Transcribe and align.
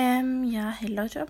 Ähm, 0.00 0.44
ja, 0.44 0.70
hey 0.70 0.90
Leute. 0.90 1.26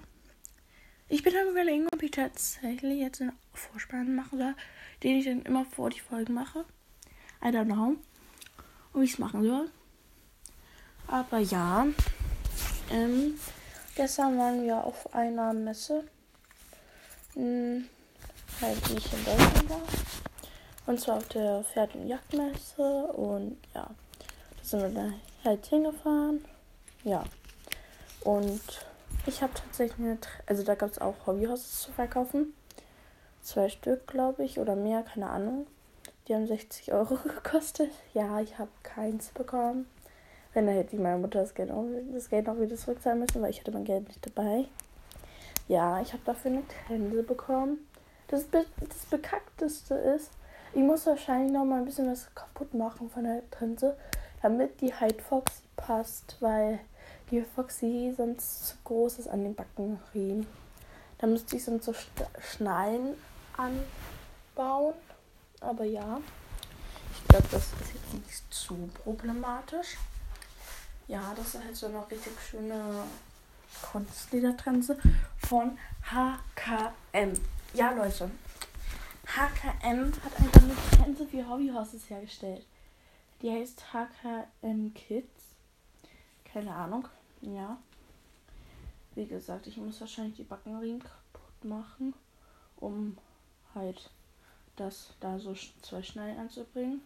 Ich 1.09 1.23
bin 1.23 1.35
am 1.35 1.53
überlegen, 1.53 1.89
ob 1.91 2.03
ich 2.03 2.11
tatsächlich 2.11 3.00
jetzt 3.00 3.23
einen 3.23 3.33
Vorspann 3.55 4.15
machen 4.15 4.39
soll, 4.39 4.55
den 5.02 5.17
ich 5.17 5.25
dann 5.25 5.41
immer 5.41 5.65
vor 5.65 5.89
die 5.89 6.00
Folgen 6.00 6.34
mache. 6.34 6.67
I 7.42 7.46
don't 7.46 7.65
know, 7.65 7.96
ob 8.93 9.00
ich 9.00 9.14
es 9.14 9.18
machen 9.18 9.43
soll. 9.43 9.70
Aber 11.07 11.39
ja, 11.39 11.86
ähm, 12.91 13.41
gestern 13.96 14.36
waren 14.36 14.62
wir 14.62 14.85
auf 14.85 15.14
einer 15.14 15.55
Messe. 15.55 16.05
Hm, 17.37 17.87
halt 18.61 18.91
nicht 18.91 19.11
in 19.14 19.25
Deutschland 19.25 19.71
war. 19.71 19.82
Und 20.85 21.00
zwar 21.00 21.16
auf 21.16 21.29
der 21.29 21.64
Pferd- 21.64 21.95
und 21.95 22.07
Jagdmesse. 22.07 22.82
Und 23.14 23.57
ja, 23.75 23.89
da 24.59 24.62
sind 24.62 24.80
wir 24.82 24.91
dann 24.91 25.14
halt 25.43 25.64
hingefahren. 25.64 26.45
Ja. 27.05 27.25
Und 28.23 28.61
ich 29.27 29.43
habe 29.43 29.53
tatsächlich 29.55 29.99
eine, 29.99 30.18
also 30.46 30.63
da 30.63 30.75
gab 30.75 30.90
es 30.90 30.99
auch 30.99 31.26
Hobbyhorses 31.26 31.82
zu 31.82 31.93
verkaufen. 31.93 32.55
Zwei 33.43 33.69
Stück, 33.69 34.07
glaube 34.07 34.45
ich, 34.45 34.59
oder 34.59 34.77
mehr, 34.77 35.03
keine 35.03 35.31
Ahnung. 35.31 35.67
Die 36.27 36.35
haben 36.35 36.47
60 36.47 36.93
Euro 36.93 37.17
gekostet. 37.23 37.91
Ja, 38.15 38.41
ich 38.41 38.59
habe 38.59 38.71
keins 38.83 39.29
bekommen. 39.29 39.87
Wenn 40.55 40.67
da 40.67 40.73
hätte 40.73 40.97
ich 40.97 41.03
meiner 41.03 41.19
Mutter 41.19 41.41
das 41.41 41.55
Geld, 41.55 41.71
auch, 41.71 41.85
das 42.12 42.29
Geld 42.31 42.47
noch 42.47 42.59
wieder 42.59 42.77
zurückzahlen 42.77 43.21
müssen, 43.21 43.41
weil 43.43 43.51
ich 43.51 43.61
hatte 43.61 43.71
mein 43.71 43.85
Geld 43.85 44.09
nicht 44.09 44.25
dabei. 44.27 44.67
Ja, 45.69 46.01
ich 46.01 46.12
habe 46.12 46.23
dafür 46.25 46.51
eine 46.51 46.62
Trense 46.87 47.23
bekommen. 47.23 47.87
Das, 48.29 48.45
Be 48.45 48.65
das 48.81 49.07
Bekackteste 49.07 49.95
ist, 49.95 50.31
ich 50.75 50.83
muss 50.83 51.07
wahrscheinlich 51.07 51.53
noch 51.53 51.65
mal 51.65 51.79
ein 51.79 51.85
bisschen 51.85 52.11
was 52.11 52.35
kaputt 52.35 52.75
machen 52.75 53.11
von 53.11 53.25
der 53.25 53.48
Trense, 53.51 53.97
damit 54.43 54.81
die 54.81 54.95
halt 54.95 55.21
Foxy 55.23 55.62
passt, 55.77 56.37
weil 56.41 56.81
die 57.31 57.43
Foxy 57.43 58.15
sonst 58.17 58.69
zu 58.69 58.75
groß 58.85 59.29
an 59.29 59.45
den 59.45 59.55
Backenriemen. 59.55 60.47
Da 61.19 61.27
müsste 61.27 61.57
ich 61.57 61.65
sonst 61.65 61.85
so 61.85 61.95
Schnallen 62.41 63.15
anbauen. 63.57 64.95
Aber 65.61 65.85
ja, 65.85 66.20
ich 67.12 67.29
glaube, 67.29 67.48
das 67.51 67.65
ist 67.65 67.95
jetzt 67.95 68.15
nicht 68.15 68.55
zu 68.55 68.89
problematisch. 69.03 69.97
Ja, 71.09 71.33
das 71.37 71.55
ist 71.55 71.65
halt 71.65 71.77
so 71.77 71.87
eine 71.87 72.09
richtig 72.11 72.33
schöne 72.41 73.05
Kunstledertrense 73.91 74.98
von 75.48 75.79
HKM. 76.03 77.33
Ja, 77.75 77.92
Leute. 77.92 78.31
HKM 79.27 80.13
hat 80.25 80.37
einfach 80.39 80.63
eine 80.63 80.77
Trense 80.97 81.27
für 81.27 81.48
Hobbyhorses 81.48 82.09
hergestellt. 82.09 82.65
Die 83.42 83.51
heißt 83.51 83.85
HKM 83.92 84.95
Kids. 84.95 85.29
Keine 86.45 86.75
Ahnung. 86.75 87.09
Ja. 87.41 87.78
Wie 89.14 89.27
gesagt, 89.27 89.67
ich 89.67 89.77
muss 89.77 90.00
wahrscheinlich 90.00 90.36
die 90.36 90.44
Backenriemen 90.44 91.03
kaputt 91.03 91.64
machen, 91.64 92.14
um 92.77 93.17
halt 93.75 94.11
das 94.77 95.14
da 95.20 95.39
so 95.39 95.55
zwei 95.83 96.03
Schnallen 96.03 96.39
anzubringen. 96.39 97.00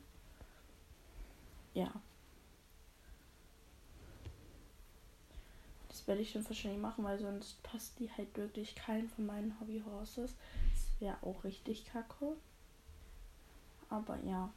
Ja. 1.74 1.90
Das 5.88 6.06
werde 6.06 6.22
ich 6.22 6.32
dann 6.32 6.44
wahrscheinlich 6.46 6.80
machen, 6.80 7.04
weil 7.04 7.18
sonst 7.18 7.62
passt 7.62 7.98
die 7.98 8.10
halt 8.10 8.36
wirklich 8.36 8.74
kein 8.74 9.08
von 9.08 9.26
meinen 9.26 9.58
Hobbyhorses. 9.60 10.34
Das 10.72 11.00
wäre 11.00 11.16
auch 11.22 11.44
richtig 11.44 11.86
kacke. 11.86 12.36
Aber 13.88 14.18
ja. 14.24 14.50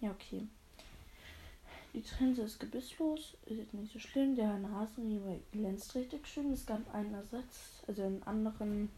Ja, 0.00 0.10
okay. 0.10 0.46
Die 1.96 2.02
Trense 2.02 2.42
ist 2.42 2.60
gebisslos, 2.60 3.38
ist 3.46 3.72
nicht 3.72 3.90
so 3.90 3.98
schlimm. 3.98 4.36
Der 4.36 4.58
Nasenriemen 4.58 5.42
glänzt 5.50 5.94
richtig 5.94 6.28
schön. 6.28 6.52
Es 6.52 6.66
gab 6.66 6.94
einen 6.94 7.14
Ersatz, 7.14 7.82
also 7.86 8.02
einen 8.02 8.22
anderen 8.24 8.90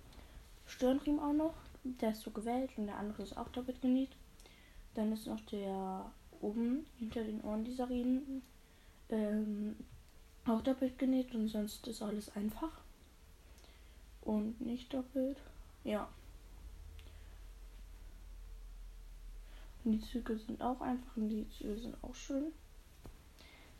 Stirnriemen 0.66 1.20
auch 1.20 1.32
noch. 1.32 1.54
Der 1.84 2.10
ist 2.10 2.22
so 2.22 2.32
gewellt 2.32 2.72
und 2.76 2.86
der 2.88 2.96
andere 2.96 3.22
ist 3.22 3.36
auch 3.36 3.46
doppelt 3.50 3.80
genäht. 3.80 4.10
Dann 4.94 5.12
ist 5.12 5.28
noch 5.28 5.40
der 5.42 6.10
oben 6.40 6.86
hinter 6.98 7.22
den 7.22 7.40
Ohren 7.42 7.64
dieser 7.64 7.88
Riemen 7.88 8.42
ähm, 9.10 9.76
auch 10.44 10.62
doppelt 10.62 10.98
genäht 10.98 11.32
und 11.36 11.46
sonst 11.50 11.86
ist 11.86 12.02
alles 12.02 12.34
einfach. 12.34 12.80
Und 14.22 14.60
nicht 14.60 14.92
doppelt. 14.92 15.36
Ja. 15.84 16.08
Und 19.84 19.92
die 19.92 20.00
Züge 20.00 20.36
sind 20.36 20.60
auch 20.60 20.80
einfach 20.80 21.16
und 21.16 21.28
die 21.28 21.48
Züge 21.50 21.78
sind 21.78 21.94
auch 22.02 22.16
schön. 22.16 22.50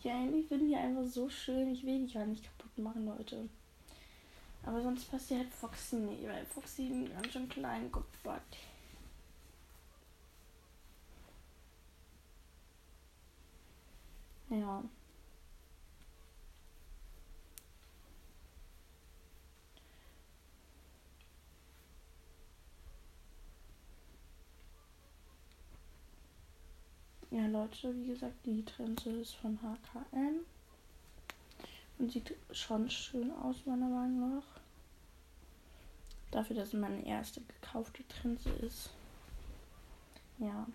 Ja, 0.03 0.15
eigentlich 0.15 0.47
finde 0.49 0.67
die 0.67 0.77
einfach 0.77 1.05
so 1.05 1.29
schön. 1.29 1.73
Ich 1.73 1.85
will 1.85 2.07
die 2.07 2.13
gar 2.13 2.25
nicht 2.27 2.45
kaputt 2.45 2.79
machen, 2.79 3.07
Leute. 3.07 3.49
Aber 4.65 4.83
sonst 4.83 5.11
passt 5.11 5.31
die 5.31 5.37
halt 5.37 5.49
Foxy 5.51 5.97
nicht, 5.97 6.27
weil 6.27 6.45
Foxy 6.47 6.87
einen 6.87 7.11
ganz 7.13 7.33
schön 7.33 7.49
kleinen 7.49 7.91
Kopf 7.91 8.25
hat. 8.25 8.43
Ja. 14.51 14.83
Ja, 27.31 27.47
Leute, 27.47 27.95
wie 27.95 28.07
gesagt, 28.07 28.35
die 28.47 28.65
Trense 28.65 29.11
ist 29.11 29.35
von 29.35 29.59
HKM. 29.61 30.41
Und 31.99 32.13
sieht 32.13 32.35
schon 32.53 32.89
schön 32.89 33.31
aus, 33.33 33.67
meiner 33.67 33.89
Meinung 33.89 34.37
nach. 34.37 34.47
Dafür, 36.31 36.57
dass 36.57 36.69
es 36.69 36.75
meine 36.75 37.05
erste 37.07 37.41
gekaufte 37.41 38.07
Trense 38.09 38.51
ist. 38.51 38.91
Ja. 40.39 40.47
Ja. 40.47 40.67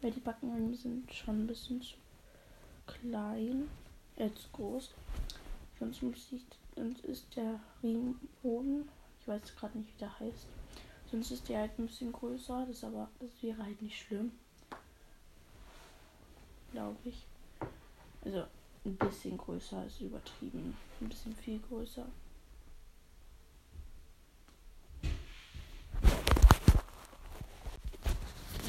Weil 0.00 0.12
die 0.12 0.20
Backen 0.20 0.74
sind 0.74 1.12
schon 1.12 1.42
ein 1.42 1.46
bisschen 1.46 1.82
zu 1.82 1.94
klein. 2.86 3.68
Jetzt 4.16 4.50
groß. 4.52 4.94
Sonst 5.78 6.02
muss 6.02 6.32
ich. 6.32 6.44
Sonst 6.74 7.04
ist 7.04 7.36
der 7.36 7.60
Riemen 7.82 8.18
oben. 8.42 8.88
Ich 9.20 9.28
weiß 9.28 9.54
gerade 9.56 9.78
nicht, 9.78 9.94
wie 9.94 9.98
der 9.98 10.18
heißt. 10.18 10.46
Sonst 11.10 11.30
ist 11.30 11.48
der 11.48 11.60
halt 11.60 11.78
ein 11.78 11.86
bisschen 11.86 12.12
größer. 12.12 12.66
Das 12.66 12.84
aber. 12.84 13.08
Das 13.18 13.30
wäre 13.42 13.62
halt 13.62 13.82
nicht 13.82 13.98
schlimm. 13.98 14.32
Glaube 16.72 16.96
ich. 17.04 17.26
Also 18.24 18.44
ein 18.84 18.96
bisschen 18.96 19.36
größer 19.36 19.84
ist 19.86 20.00
übertrieben. 20.00 20.76
Ein 21.00 21.08
bisschen 21.08 21.34
viel 21.36 21.58
größer. 21.58 22.06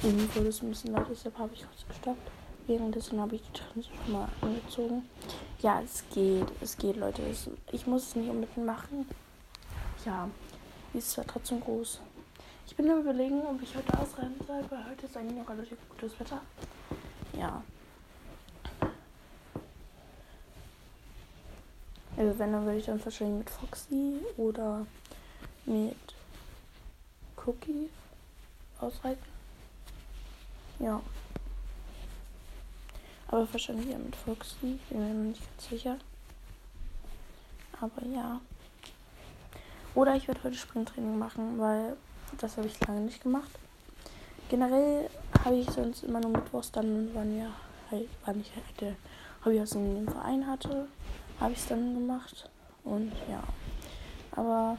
Irgendwie 0.04 0.36
wurde 0.36 0.48
es 0.48 0.62
ein 0.64 0.70
bisschen 0.70 0.94
laut, 0.94 1.06
deshalb 1.12 1.38
habe 1.38 1.54
ich 1.54 1.62
kurz 1.62 1.88
gestoppt. 1.88 2.32
Währenddessen 2.66 3.20
habe 3.20 3.36
ich 3.36 3.42
die 3.44 3.54
Trense 3.54 3.90
schon 4.04 4.14
mal 4.14 4.28
angezogen. 4.42 5.04
Ja, 5.60 5.82
es 5.82 6.04
geht, 6.14 6.48
es 6.60 6.78
geht, 6.78 6.96
Leute. 6.96 7.22
Es, 7.24 7.50
ich 7.72 7.86
muss 7.86 8.08
es 8.08 8.16
nicht 8.16 8.30
unbedingt 8.30 8.66
machen. 8.66 9.08
Ja, 10.06 10.28
ist 10.94 11.12
zwar 11.12 11.26
trotzdem 11.28 11.62
groß. 11.62 12.00
Ich 12.66 12.76
bin 12.76 12.90
am 12.90 13.02
überlegen, 13.02 13.42
ob 13.46 13.62
ich 13.62 13.76
heute 13.76 14.00
ausrennen 14.00 14.40
soll, 14.48 14.64
weil 14.70 14.90
heute 14.90 15.06
ist 15.06 15.18
eigentlich 15.18 15.38
noch 15.38 15.50
relativ 15.50 15.78
gutes 15.90 16.20
Wetter. 16.20 16.42
Ja. 17.38 17.62
Also 22.18 22.40
wenn, 22.40 22.52
dann 22.52 22.66
würde 22.66 22.78
ich 22.78 22.86
dann 22.86 23.04
wahrscheinlich 23.04 23.40
mit 23.40 23.50
Foxy 23.50 24.20
oder 24.38 24.86
mit 25.66 25.96
Cookie 27.46 27.90
ausreiten. 28.80 29.31
Ja. 30.82 31.02
Aber 33.28 33.52
wahrscheinlich 33.54 33.90
eher 33.90 34.00
mit 34.00 34.16
Foxy. 34.16 34.80
Bin 34.90 35.00
mir 35.00 35.30
nicht 35.30 35.42
ganz 35.42 35.70
sicher. 35.70 35.98
Aber 37.80 38.06
ja. 38.06 38.42
Oder 39.94 40.16
ich 40.16 40.28
werde 40.28 40.44
heute 40.44 40.56
Sprinttraining 40.56 41.18
machen, 41.18 41.60
weil 41.60 41.96
das 42.40 42.58
habe 42.58 42.68
ich 42.68 42.80
lange 42.88 43.02
nicht 43.02 43.22
gemacht. 43.24 43.52
Generell 44.50 45.10
habe 45.44 45.56
ich 45.56 45.70
sonst 45.70 46.04
immer 46.04 46.20
nur 46.20 46.32
Mittwochs, 46.32 46.72
dann 46.72 47.10
wann 47.14 47.38
ja 47.38 47.52
halt, 47.90 48.08
wann 48.26 48.42
ich 48.42 48.52
halt 48.56 48.82
der 48.82 48.96
Hobby 49.46 49.62
aus 49.62 49.72
dem 49.72 50.08
Verein 50.08 50.48
hatte, 50.48 50.88
habe 51.40 51.54
ich 51.54 51.60
es 51.60 51.68
dann 51.68 51.94
gemacht. 51.94 52.50
Und 52.84 53.12
ja. 53.30 53.44
Aber 54.32 54.78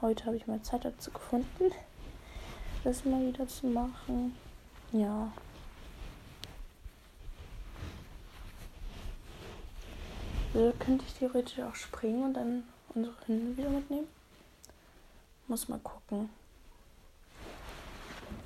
heute 0.00 0.26
habe 0.26 0.36
ich 0.36 0.46
mal 0.46 0.62
Zeit 0.62 0.84
dazu 0.84 1.10
gefunden, 1.10 1.72
das 2.84 3.04
mal 3.04 3.26
wieder 3.26 3.46
zu 3.46 3.66
machen. 3.66 4.34
Ja. 4.94 5.32
Also 10.54 10.72
könnte 10.78 11.04
ich 11.04 11.14
theoretisch 11.14 11.58
auch 11.58 11.74
springen 11.74 12.22
und 12.22 12.34
dann 12.34 12.62
unsere 12.94 13.12
Hunde 13.26 13.56
wieder 13.56 13.70
mitnehmen. 13.70 14.06
Muss 15.48 15.68
mal 15.68 15.80
gucken. 15.80 16.30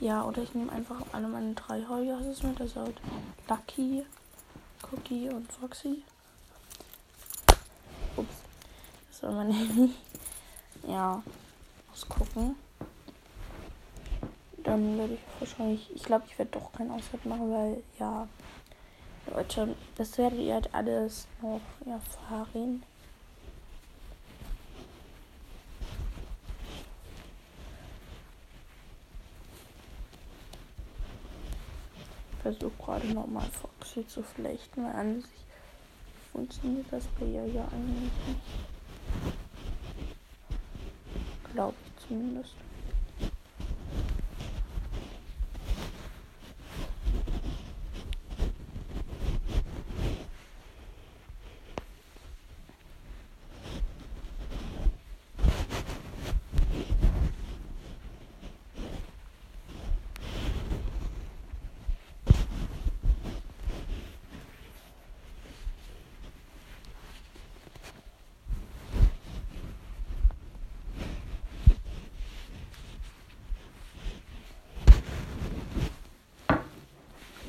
Ja, 0.00 0.24
oder 0.24 0.42
ich 0.42 0.54
nehme 0.54 0.72
einfach 0.72 1.02
alle 1.12 1.28
meine 1.28 1.52
drei 1.52 1.84
Heuhäuser 1.86 2.48
mit. 2.48 2.62
Also 2.62 2.80
halt 2.80 2.96
Lucky, 3.46 4.06
Cookie 4.90 5.28
und 5.28 5.52
Foxy. 5.52 6.02
Ups. 8.16 8.36
Das 9.10 9.22
war 9.24 9.32
mein 9.32 9.50
Handy. 9.50 9.94
Ja, 10.86 11.22
muss 11.90 12.08
gucken. 12.08 12.56
Dann 14.68 14.98
werde 14.98 15.14
ich 15.14 15.20
wahrscheinlich, 15.40 15.90
ich 15.94 16.02
glaube, 16.02 16.26
ich 16.28 16.38
werde 16.38 16.50
doch 16.50 16.70
keinen 16.72 16.90
Ausflug 16.90 17.24
machen, 17.24 17.50
weil 17.50 17.82
ja, 17.98 18.28
Leute, 19.32 19.74
das 19.96 20.18
werdet 20.18 20.40
ihr 20.40 20.52
halt 20.52 20.74
alles 20.74 21.26
noch 21.40 21.62
erfahren. 21.86 22.82
Ich 32.32 32.42
versuche 32.42 32.72
gerade 32.78 33.06
nochmal 33.06 33.48
Foxy 33.50 34.06
zu 34.06 34.22
flechten, 34.22 34.84
weil 34.84 34.92
an 34.92 35.22
sich 35.22 35.46
funktioniert 36.30 36.86
das 36.90 37.04
bei 37.18 37.24
ihr 37.24 37.46
ja 37.46 37.64
eigentlich 37.72 38.12
nicht. 38.26 38.42
Glaube 41.54 41.74
ich 41.86 42.06
zumindest. 42.06 42.67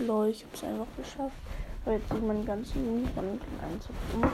Lol, 0.09 0.29
ich 0.29 0.43
habe 0.43 0.55
es 0.55 0.63
einfach 0.63 0.87
geschafft. 0.97 1.35
Aber 1.85 1.93
jetzt 1.93 2.09
sieht 2.09 2.23
man 2.23 2.43
ganzen 2.43 2.83
Mini-Rand 2.83 3.43
einzukommen. 3.61 4.31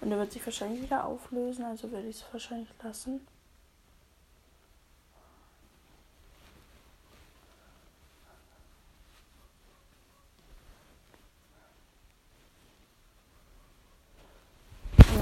Und 0.00 0.10
er 0.10 0.18
wird 0.18 0.32
sich 0.32 0.44
wahrscheinlich 0.44 0.82
wieder 0.82 1.04
auflösen, 1.04 1.64
also 1.64 1.92
werde 1.92 2.08
ich 2.08 2.16
es 2.16 2.24
wahrscheinlich 2.32 2.68
lassen. 2.82 3.20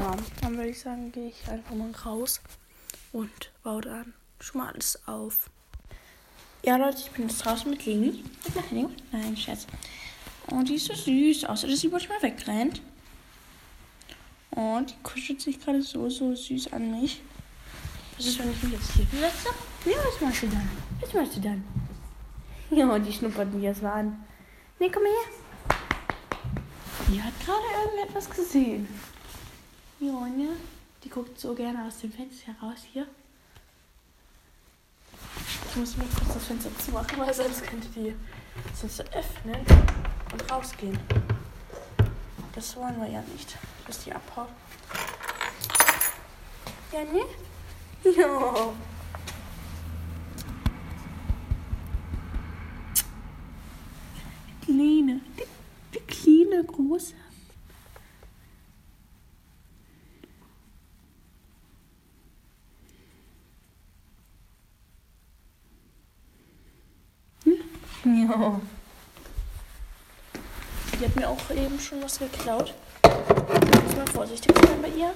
Ja, 0.01 0.17
dann 0.41 0.57
würde 0.57 0.71
ich 0.71 0.81
sagen, 0.81 1.13
gehe 1.13 1.29
ich 1.29 1.47
einfach 1.51 1.75
mal 1.75 1.93
raus 2.07 2.41
und 3.13 3.53
baue 3.63 3.83
dann 3.83 4.15
schon 4.41 4.63
mal 4.63 4.73
alles 4.73 5.07
auf. 5.07 5.51
Ja, 6.65 6.77
Leute, 6.77 6.99
ich 6.99 7.11
bin 7.13 7.29
jetzt 7.29 7.45
draußen 7.45 7.71
mit 7.71 7.87
Leni. 7.87 8.23
Nein, 9.13 9.37
Scherz. 9.37 9.67
Und 10.51 10.69
die 10.69 10.75
ist 10.75 10.87
so 10.87 10.95
süß, 10.95 11.45
außer 11.45 11.69
dass 11.69 11.81
sie 11.81 11.89
manchmal 11.89 12.21
wegrennt. 12.23 12.81
Und 14.51 14.91
die 14.91 15.03
kuschelt 15.03 15.41
sich 15.41 15.61
gerade 15.61 15.83
so, 15.83 16.09
so 16.11 16.35
süß 16.35 16.73
an 16.73 17.01
mich. 17.01 17.21
Was 18.17 18.27
ist, 18.27 18.39
wenn 18.41 18.51
ich 18.51 18.63
mich 18.63 18.73
jetzt 18.73 18.93
hier 18.93 19.07
setze? 19.21 19.49
Ja, 19.85 19.97
was 20.05 20.21
machst 20.21 20.43
du 20.43 20.49
dann? 20.49 20.69
Was 21.01 21.15
machst 21.15 21.37
du 21.37 21.41
dann? 21.41 21.65
Ja, 22.71 22.87
und 22.93 23.03
die 23.03 23.13
schnuppert 23.15 23.51
mich 23.55 23.65
erst 23.65 23.83
mal 23.83 23.93
an. 23.93 24.27
Nee, 24.79 24.91
komm 24.93 25.03
mal 25.05 25.09
her. 25.09 25.79
Die 27.11 27.23
hat 27.23 27.33
gerade 27.43 27.63
irgendetwas 27.83 28.29
gesehen. 28.29 28.87
Ja, 30.01 30.27
ne? 30.27 30.51
Die 31.03 31.09
guckt 31.09 31.41
so 31.41 31.55
gerne 31.55 31.87
aus 31.87 32.01
dem 32.01 32.13
Fenster 32.13 32.53
heraus 32.53 32.81
hier. 32.93 33.07
Ich 35.79 35.81
muss 35.81 35.97
mir 35.97 36.07
kurz 36.07 36.35
das 36.35 36.45
Fenster 36.47 36.71
zumachen, 36.85 37.21
weil 37.21 37.33
sonst 37.33 37.63
könnte 37.63 37.87
die 37.91 38.13
sonst 38.75 39.01
öffnen 39.15 39.65
und 40.33 40.51
rausgehen. 40.51 40.99
Das 42.53 42.75
wollen 42.75 43.01
wir 43.01 43.09
ja 43.09 43.23
nicht, 43.33 43.57
dass 43.87 44.03
die 44.03 44.13
abhaut. 44.13 44.49
Ja, 46.93 47.05
ne? 47.05 47.21
Ja. 48.13 48.73
Kleine, 54.65 55.21
die, 55.39 55.95
die 55.95 56.01
kleine 56.01 56.65
große. 56.65 57.15
Ja. 68.09 68.61
Die 70.95 71.05
hat 71.05 71.15
mir 71.15 71.29
auch 71.29 71.51
eben 71.51 71.79
schon 71.79 72.03
was 72.03 72.19
geklaut. 72.19 72.73
Ich 73.05 73.83
muss 73.83 73.97
mal 73.97 74.07
vorsichtig 74.07 74.57
sein 74.65 74.81
bei 74.81 74.89
ihr. 74.89 75.15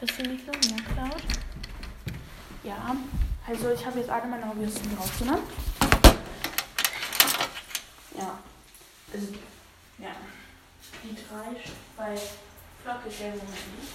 Das 0.00 0.10
finde 0.10 0.32
ich 0.32 0.44
noch 0.44 0.54
mehr 0.54 0.84
klaut. 0.92 1.22
Ja, 2.64 2.96
also 3.46 3.70
ich 3.70 3.86
habe 3.86 4.00
jetzt 4.00 4.10
alle 4.10 4.26
meine 4.26 4.48
Hobbyisten 4.48 4.92
rausgenommen. 4.98 5.44
Ja, 8.18 8.38
also, 9.12 9.26
ja. 9.98 10.10
Die 11.04 11.14
drei 11.14 11.60
bei 11.96 12.16
Flocke 12.82 13.08
gelbe 13.08 13.36
nicht. 13.36 13.94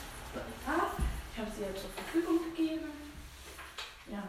Ich 1.33 1.41
habe 1.41 1.51
sie 1.53 1.63
jetzt 1.63 1.81
zur 1.81 1.89
Verfügung 1.89 2.39
gegeben. 2.55 3.04
Ja. 4.11 4.23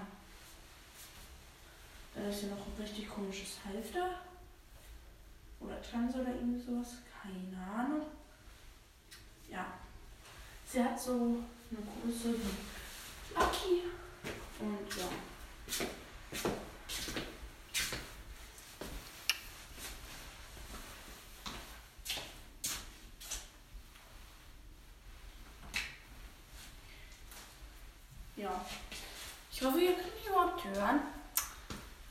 Da 2.14 2.28
ist 2.28 2.42
ja 2.42 2.48
noch 2.48 2.66
ein 2.66 2.82
richtig 2.82 3.08
komisches 3.08 3.58
Halfter. 3.64 4.20
Oder 5.60 5.82
Trans 5.82 6.14
oder 6.14 6.34
irgendwie 6.34 6.60
sowas. 6.60 6.96
Keine 7.22 7.66
Ahnung. 7.66 8.06
Ja. 9.50 9.66
Sie 10.66 10.82
hat 10.82 11.00
so 11.00 11.12
eine 11.12 11.80
wie 12.34 13.34
Lucky. 13.34 13.82
Und. 14.60 14.96
Ja. 28.36 28.64
Ich 29.50 29.62
hoffe, 29.62 29.80
ihr 29.80 29.94
könnt 29.94 30.14
mich 30.14 30.26
überhaupt 30.26 30.64
hören. 30.64 31.00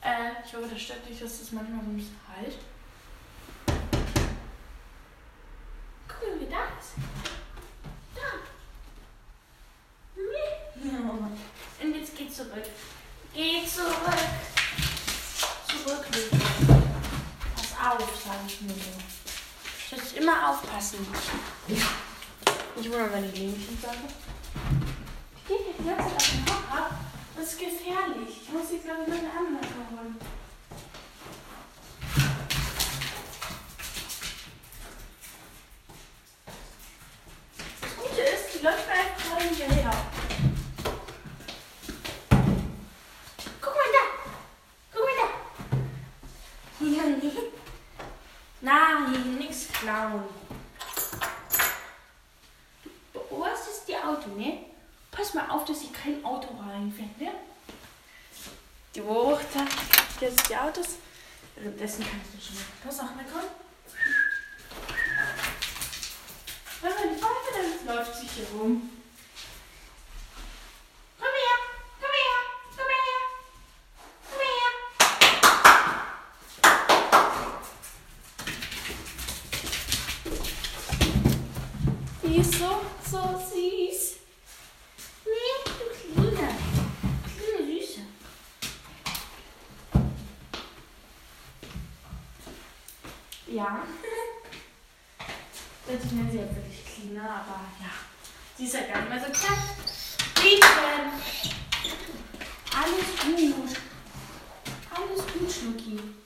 Äh, 0.02 0.32
ich 0.46 0.54
nicht, 1.16 1.24
dass 1.24 1.40
das 1.40 1.52
manchmal 1.54 1.82
so 1.82 1.92
ein 1.92 1.96
bisschen 1.96 2.20
halt. 2.36 2.58
Guck 6.10 6.28
mal, 6.28 6.40
wie 6.42 6.46
das 6.46 6.70
ist. 6.82 6.96
Da. 8.14 8.22
Ja. 10.84 11.00
Und 11.84 11.96
jetzt 11.96 12.18
geh 12.18 12.30
zurück. 12.30 12.66
Geh 13.34 13.66
zurück. 13.66 13.96
Zurück. 15.68 16.06
Pass 17.56 17.72
auf, 17.80 18.24
sage 18.26 18.40
ich 18.48 18.62
mir 18.62 18.74
so. 18.74 19.00
Ich 19.86 19.92
muss 20.04 20.14
immer 20.14 20.50
aufpassen. 20.50 21.08
Ich 21.68 22.92
wundere, 22.92 23.14
wenn 23.14 23.30
ich 23.30 23.38
Linchen 23.38 23.78
sage. 23.82 24.00
Ich 25.38 25.48
gehe 25.48 25.58
die 25.80 25.88
ganze 25.88 26.04
Zeit 26.04 26.16
auf 26.18 26.30
den 26.30 26.46
Hocker. 26.46 26.90
Das 27.38 27.46
ist 27.46 27.60
gefährlich. 27.60 28.42
Ich 28.44 28.50
muss 28.50 28.70
sie, 28.70 28.80
glaube 28.80 29.04
ich, 29.04 29.08
noch 29.08 29.20
eine 29.20 29.32
andere 29.32 29.66
holen. 29.92 30.18
Das 37.82 37.96
Gute 37.98 38.22
ist, 38.22 38.54
die 38.54 38.64
läuft 38.64 38.88
mir 38.88 39.35
einfach 39.46 39.60
gerade 39.60 39.66
hinterher. 39.66 39.92
Guck 43.62 43.76
mal 43.76 43.92
da. 43.94 44.04
Guck 44.92 45.04
mal 45.06 45.16
da. 45.22 45.28
Ja, 46.86 47.04
nee. 47.22 47.52
Nein, 48.62 49.38
nix 49.38 49.68
klauen. 49.72 50.24
Du 53.14 53.20
beobachtest 53.20 53.88
die 53.88 53.98
Auto, 53.98 54.30
ne? 54.30 54.66
Pass 55.12 55.34
mal 55.34 55.50
auf, 55.50 55.66
dass 55.66 55.82
hier 55.82 55.94
kein 55.94 56.24
Auto 56.26 56.48
reinfährt, 56.58 57.20
ne? 57.20 57.32
Die 58.94 59.02
beobachtet 59.02 59.70
jetzt 60.20 60.50
die 60.50 60.56
Autos. 60.58 60.88
Währenddessen 61.56 62.04
kann 62.04 62.22
ich 62.24 62.32
dir 62.38 62.46
schon 62.46 62.56
mal 62.56 62.62
ein 62.64 62.82
paar 62.84 62.92
Sachen 62.92 63.20
erkommen. 63.20 63.50
Wenn 66.82 66.94
man 66.94 67.04
die 67.04 67.20
Pfeife, 67.20 67.52
dann 67.56 67.96
läuft 67.96 68.16
sie 68.16 68.28
hier 68.28 68.48
rum. 68.50 68.90
Komm 71.18 71.34
her, 71.34 71.58
komm 72.02 72.12
her, 72.12 72.40
komm 72.76 72.90
her, 72.92 73.22
komm 74.30 74.42
her. 74.42 74.72
Die 82.24 82.38
ist 82.38 82.54
so, 82.54 82.72
so 83.10 83.22
süß. 83.40 84.02
Nee, 85.26 85.56
du 85.66 85.86
Kleine. 86.14 86.48
Kleine 87.38 87.62
Süße. 87.66 88.02
Ja. 93.48 93.84
Ich 95.88 96.12
nenne 96.12 96.32
sie 96.32 96.38
jetzt 96.40 96.56
wirklich 96.56 96.86
Kleine, 96.86 97.22
aber 97.22 97.62
ja. 97.80 97.92
Sie 98.58 98.66
ist 98.66 98.74
ja 98.74 98.82
gar 98.82 99.02
nicht 99.02 99.10
mehr 99.10 99.20
so 99.20 99.32
klein. 99.32 99.60
Mädchen. 100.38 101.12
Alles 102.74 103.06
gut. 103.22 103.78
Alles 104.92 105.22
gut, 105.34 105.52
Schnucki. 105.52 106.25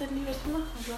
Weiß 0.00 0.08
halt 0.08 0.12
nie, 0.12 0.26
was 0.26 0.36
ich 0.36 0.46
machen 0.46 0.84
soll. 0.86 0.96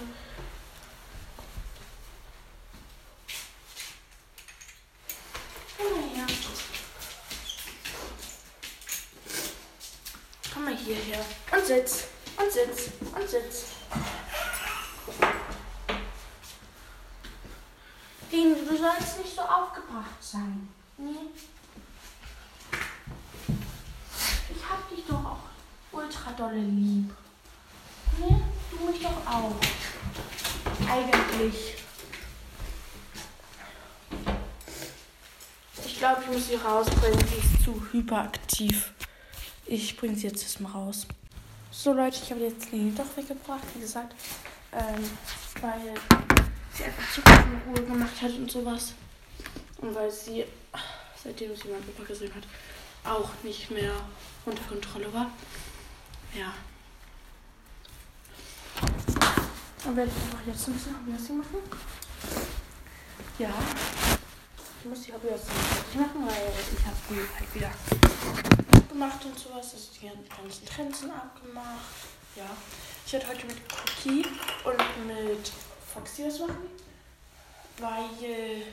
Komm 5.77 5.91
mal 5.91 6.09
her. 6.17 6.27
Komm 10.55 10.65
mal 10.65 10.77
hierher. 10.77 11.25
Und 11.53 11.67
sitz. 11.67 12.05
Und 12.37 12.53
sitz. 12.53 12.91
Und 13.15 13.29
sitz. 13.29 13.65
Ding, 18.31 18.55
du 18.55 18.77
sollst 18.77 19.19
nicht 19.19 19.35
so 19.35 19.43
aufgebracht 19.43 20.23
sein. 20.23 20.69
Nee. 20.97 21.31
Ich 24.55 24.71
hab 24.71 24.89
dich 24.89 25.05
doch 25.07 25.25
auch 25.25 25.39
ultra 25.93 26.31
dolle 26.33 26.61
lieb. 26.61 27.13
Nee, 28.19 28.43
du 28.71 28.85
mich 28.85 29.01
doch 29.01 29.27
auch. 29.27 29.55
Eigentlich. 30.91 31.77
Ich 35.85 35.99
glaube, 35.99 36.23
ich 36.23 36.31
muss 36.31 36.42
sie 36.53 36.59
rausbringen. 36.59 37.19
Sie 37.29 37.37
ist 37.37 37.65
zu 37.65 37.83
hyperaktiv. 37.93 38.93
Ich 39.65 39.97
bringe 39.97 40.17
sie 40.17 40.27
jetzt 40.27 40.43
erstmal 40.43 40.73
raus. 40.73 41.07
So 41.71 41.93
Leute, 41.95 42.19
ich 42.23 42.31
habe 42.31 42.43
jetzt 42.43 42.71
Leni 42.71 42.95
doch 42.95 43.17
weggebracht, 43.17 43.63
wie 43.75 43.81
gesagt. 43.81 44.15
Ähm, 44.73 45.11
weil 45.61 45.95
sie 46.75 46.85
einfach 46.85 47.13
zu 47.13 47.23
viel 47.23 47.61
Ruhe 47.69 47.87
gemacht 47.87 48.21
hat 48.21 48.33
und 48.33 48.51
sowas. 48.51 48.93
Und 49.79 49.95
weil 49.95 50.11
sie, 50.11 50.45
seitdem 51.23 51.57
sie 51.57 51.69
meinen 51.69 51.89
Opa 51.89 52.05
gesehen 52.07 52.33
hat, 52.35 52.45
auch 53.11 53.31
nicht 53.43 53.71
mehr 53.71 53.93
unter 54.45 54.63
Kontrolle 54.65 55.13
war. 55.13 55.31
Ja. 56.37 56.53
Dann 59.85 59.97
werde 59.97 60.11
ich 60.15 60.23
einfach 60.23 60.47
jetzt 60.47 60.69
ein 60.69 60.75
bisschen 60.75 60.97
Hobbyhosting 60.97 61.39
machen. 61.39 61.57
Ja. 63.39 63.51
Ich 64.83 64.89
muss 64.89 65.03
die 65.03 65.13
Hobbyhosting 65.13 65.55
fertig 65.55 65.95
machen, 65.95 66.27
weil 66.27 66.53
ich 66.59 66.85
habe 66.85 66.97
die 67.09 67.15
halt 67.39 67.55
wieder 67.55 67.71
gemacht 68.89 69.25
und 69.25 69.39
sowas. 69.39 69.75
Also 69.75 69.93
die 70.01 70.09
ganzen 70.09 70.67
Trenzen 70.67 71.09
abgemacht. 71.09 71.79
Ja. 72.35 72.51
Ich 73.07 73.13
werde 73.13 73.29
heute 73.29 73.47
mit 73.47 73.59
Cookie 73.71 74.27
und 74.65 75.07
mit 75.07 75.53
Foxy 75.87 76.27
was 76.27 76.41
machen. 76.41 76.69
Weil 77.79 78.65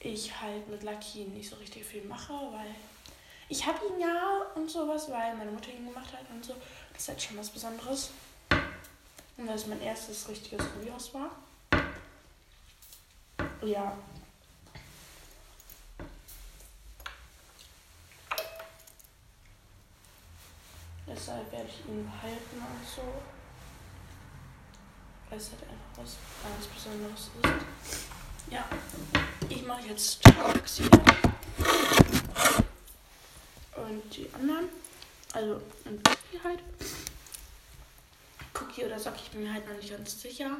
ich 0.00 0.38
halt 0.38 0.68
mit 0.68 0.82
Lucky 0.82 1.24
nicht 1.24 1.48
so 1.48 1.56
richtig 1.56 1.86
viel 1.86 2.04
mache, 2.04 2.34
weil 2.34 2.74
ich 3.48 3.66
habe 3.66 3.78
ihn 3.86 3.98
ja 3.98 4.42
und 4.54 4.70
sowas, 4.70 5.10
weil 5.10 5.34
meine 5.36 5.52
Mutter 5.52 5.70
ihn 5.70 5.86
gemacht 5.86 6.12
hat 6.12 6.28
und 6.30 6.44
so. 6.44 6.54
Das 6.92 7.00
ist 7.00 7.08
halt 7.08 7.22
schon 7.22 7.38
was 7.38 7.48
Besonderes. 7.48 8.10
Und 9.38 9.48
weil 9.48 9.54
es 9.54 9.66
mein 9.66 9.80
erstes 9.80 10.28
richtiges 10.28 10.62
Hobbyhaus 10.66 11.14
war. 11.14 11.30
Ja. 13.62 13.96
Deshalb 21.06 21.50
werde 21.52 21.68
ich 21.68 21.84
ihn 21.88 22.04
behalten 22.04 22.56
und 22.56 22.88
so. 22.88 23.02
weil 25.32 25.38
es 25.38 25.50
halt 25.50 25.62
einfach 25.62 25.96
was 25.96 26.16
ganz 26.42 26.66
Besonderes 26.66 27.30
ist. 27.42 28.06
Ja, 28.50 28.68
ich 29.48 29.62
mache 29.66 29.88
jetzt 29.88 30.22
Taxi. 30.22 30.82
Und 33.76 34.14
die 34.14 34.28
anderen, 34.34 34.68
also 35.32 35.62
ein 35.86 35.98
Cookie 36.06 36.44
halt. 36.44 36.60
Cookie 38.60 38.84
oder 38.84 38.98
Sock, 38.98 39.14
ich 39.16 39.30
bin 39.30 39.44
mir 39.44 39.54
halt 39.54 39.66
noch 39.66 39.74
nicht 39.74 39.90
ganz 39.90 40.20
sicher. 40.20 40.50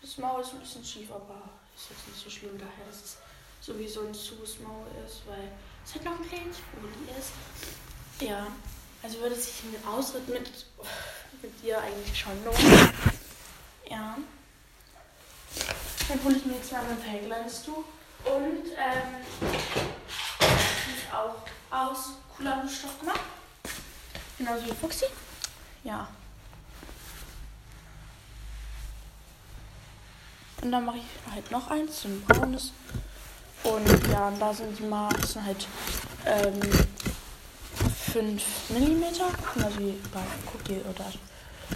Das 0.00 0.16
Maul 0.16 0.40
ist 0.40 0.54
ein 0.54 0.60
bisschen 0.60 0.84
schief, 0.84 1.10
aber 1.10 1.42
ist 1.76 1.90
jetzt 1.90 2.08
nicht 2.08 2.24
so 2.24 2.30
schlimm, 2.30 2.58
daher 2.58 2.86
dass 2.86 3.04
es 3.04 3.18
sowieso 3.60 4.06
ein 4.06 4.14
zus 4.14 4.60
Maul 4.60 4.86
ist, 5.06 5.26
weil 5.26 5.52
es 5.88 5.94
halt 5.94 6.04
noch 6.04 6.20
ein 6.20 6.28
kleines 6.28 6.56
Folie 6.58 7.18
ist. 7.18 7.32
Ja, 8.20 8.46
also 9.02 9.20
würde 9.20 9.34
sich 9.34 9.62
ein 9.62 9.88
Ausritt 9.88 10.28
mit, 10.28 10.66
mit 11.40 11.62
dir 11.62 11.80
eigentlich 11.80 12.18
schon 12.18 12.44
lohnen. 12.44 12.92
Ja. 13.88 14.18
Dann 16.08 16.24
hole 16.24 16.36
ich 16.36 16.44
mir 16.44 16.56
jetzt 16.56 16.72
mal 16.72 16.82
mein 16.82 16.98
Fellglanztuch. 16.98 17.84
Und 18.24 18.66
ähm, 18.76 19.14
ist 19.40 21.14
auch 21.14 21.36
aus 21.70 22.14
coolerem 22.36 22.68
Stoff 22.68 22.98
gemacht. 22.98 23.20
Genauso 24.36 24.66
wie 24.66 24.74
Fuchsi. 24.74 25.06
Ja. 25.84 26.08
Und 30.60 30.72
dann 30.72 30.84
mache 30.84 30.98
ich 30.98 31.32
halt 31.32 31.50
noch 31.50 31.70
eins, 31.70 32.02
so 32.02 32.08
ein 32.08 32.20
braunes. 32.22 32.72
Und 33.64 34.08
ja, 34.12 34.28
und 34.28 34.40
da 34.40 34.54
sind 34.54 34.78
die 34.78 34.84
Maßen 34.84 35.44
halt 35.44 35.66
ähm, 36.26 36.60
5 38.12 38.42
mm. 38.70 39.04
Also 39.62 39.78
wie 39.78 39.94
bei 40.12 40.20
Cookie 40.52 40.80
oder 40.88 41.04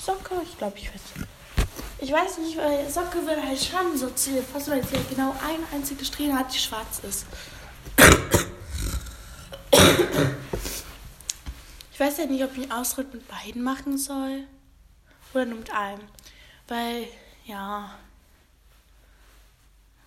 Socke. 0.01 0.35
Ich 0.43 0.57
glaube, 0.59 0.79
ich 0.79 0.89
weiß. 0.89 1.01
Ich 1.99 2.13
weiß 2.13 2.39
nicht, 2.39 2.57
weil 2.57 2.89
Socke 2.91 3.25
würde 3.27 3.43
halt 3.43 3.63
schon 3.63 3.97
so 3.97 4.11
ziel 4.11 4.43
passen, 4.43 4.73
weil 4.73 4.85
sie 4.85 4.97
halt 4.97 5.09
genau 5.09 5.35
eine 5.41 5.65
einzige 5.73 6.05
Strähne 6.05 6.37
hat, 6.37 6.53
die 6.53 6.59
schwarz 6.59 7.01
ist. 7.09 7.27
Ich 11.93 12.01
weiß 12.01 12.19
ja 12.19 12.27
nicht, 12.27 12.43
ob 12.43 12.57
ich 12.57 12.65
einen 12.65 12.73
Ausritt 12.73 13.13
mit 13.15 13.29
beiden 13.29 13.63
machen 13.63 13.97
soll. 13.99 14.45
Oder 15.35 15.47
nur 15.47 15.59
mit 15.59 15.73
einem. 15.73 16.01
Weil, 16.67 17.07
ja. 17.45 17.95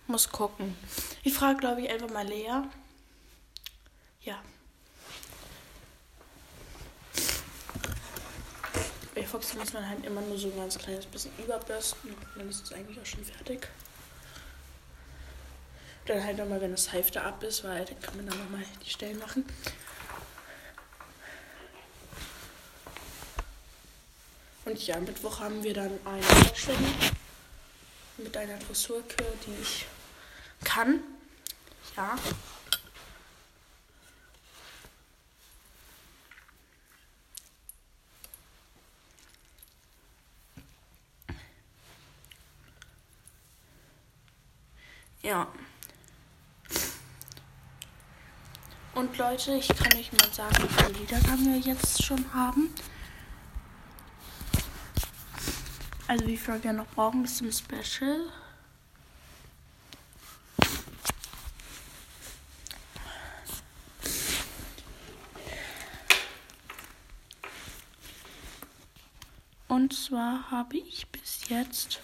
Muss 0.08 0.28
gucken. 0.28 0.76
Ich 1.24 1.34
frage, 1.34 1.58
glaube 1.58 1.80
ich, 1.80 1.90
einfach 1.90 2.10
mal 2.10 2.26
Lea. 2.26 2.62
Ja. 4.20 4.40
Bei 9.14 9.24
Fox 9.24 9.54
muss 9.54 9.72
man 9.72 9.88
halt 9.88 10.04
immer 10.04 10.20
nur 10.20 10.38
so 10.38 10.48
ein 10.48 10.56
ganz 10.56 10.78
kleines 10.78 11.06
bisschen 11.06 11.32
überbürsten 11.38 12.14
dann 12.36 12.48
ist 12.48 12.64
es 12.64 12.72
eigentlich 12.72 13.00
auch 13.00 13.06
schon 13.06 13.24
fertig. 13.24 13.68
Dann 16.04 16.22
halt 16.22 16.38
nochmal, 16.38 16.60
wenn 16.60 16.70
das 16.70 16.92
Hälfte 16.92 17.22
ab 17.22 17.42
ist, 17.42 17.64
weil 17.64 17.84
dann 17.84 18.00
kann 18.00 18.16
man 18.16 18.26
dann 18.26 18.38
nochmal 18.38 18.62
die 18.84 18.90
Stellen 18.90 19.18
machen. 19.18 19.44
Und 24.66 24.86
ja, 24.86 25.00
Mittwoch 25.00 25.40
haben 25.40 25.62
wir 25.62 25.74
dann 25.74 25.98
eine 26.04 26.22
Vorstellung 26.22 26.94
mit 28.18 28.36
einer 28.36 28.58
Dressurkür, 28.58 29.26
die 29.46 29.62
ich 29.62 29.86
kann. 30.64 31.00
Ja. 31.96 32.16
Ja. 45.22 45.48
Und 48.94 49.18
Leute, 49.18 49.54
ich 49.54 49.68
kann 49.68 49.92
euch 49.98 50.12
mal 50.12 50.32
sagen, 50.32 50.56
wie 50.62 50.68
viele 50.68 51.00
Wiedergaben 51.00 51.52
wir 51.52 51.58
jetzt 51.58 52.02
schon 52.04 52.32
haben. 52.32 52.72
Also 56.06 56.26
wie 56.26 56.36
viel 56.36 56.62
wir 56.62 56.72
noch 56.72 56.86
brauchen 56.94 57.22
bis 57.22 57.38
zum 57.38 57.50
Special. 57.50 58.20
Und 69.76 69.92
zwar 69.92 70.50
habe 70.50 70.78
ich 70.78 71.06
bis 71.08 71.50
jetzt 71.50 72.00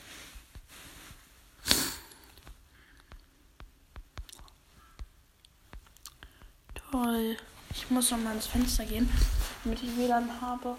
toll. 6.74 7.38
Ich 7.70 7.88
muss 7.88 8.10
noch 8.10 8.18
mal 8.18 8.34
ins 8.34 8.46
Fenster 8.46 8.84
gehen, 8.84 9.08
damit 9.64 9.82
ich 9.82 9.96
WLAN 9.96 10.38
habe. 10.42 10.76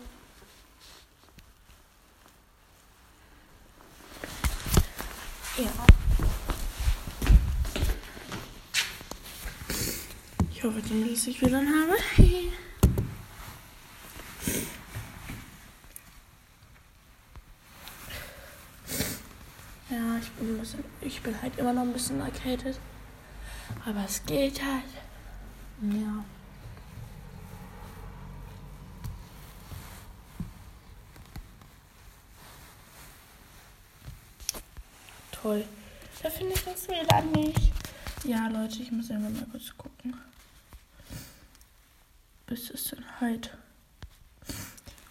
Ja. 5.57 5.71
Ich 10.51 10.63
hoffe 10.63 10.79
dass 10.79 11.25
ich 11.25 11.41
WLAN 11.41 11.67
habe. 11.67 11.95
Ja, 19.93 20.17
ich 20.17 20.31
bin, 20.31 20.52
bisschen, 20.63 20.83
ich 21.01 21.21
bin 21.21 21.39
halt 21.41 21.57
immer 21.57 21.73
noch 21.73 21.81
ein 21.81 21.91
bisschen 21.91 22.21
erkältet. 22.21 22.79
Aber 23.85 24.05
es 24.05 24.25
geht 24.25 24.61
halt. 24.63 24.83
Ja. 25.81 26.23
Toll. 35.31 35.65
Da 36.21 36.29
finde 36.29 36.53
ich 36.53 36.63
das 36.63 36.87
WLAN 36.87 37.31
nicht. 37.33 37.71
Ja, 38.23 38.47
Leute, 38.47 38.81
ich 38.81 38.91
muss 38.91 39.11
einfach 39.11 39.29
mal 39.29 39.45
kurz 39.51 39.75
gucken. 39.77 40.15
Bis 42.45 42.69
es 42.69 42.85
dann 42.85 43.03
halt 43.19 43.57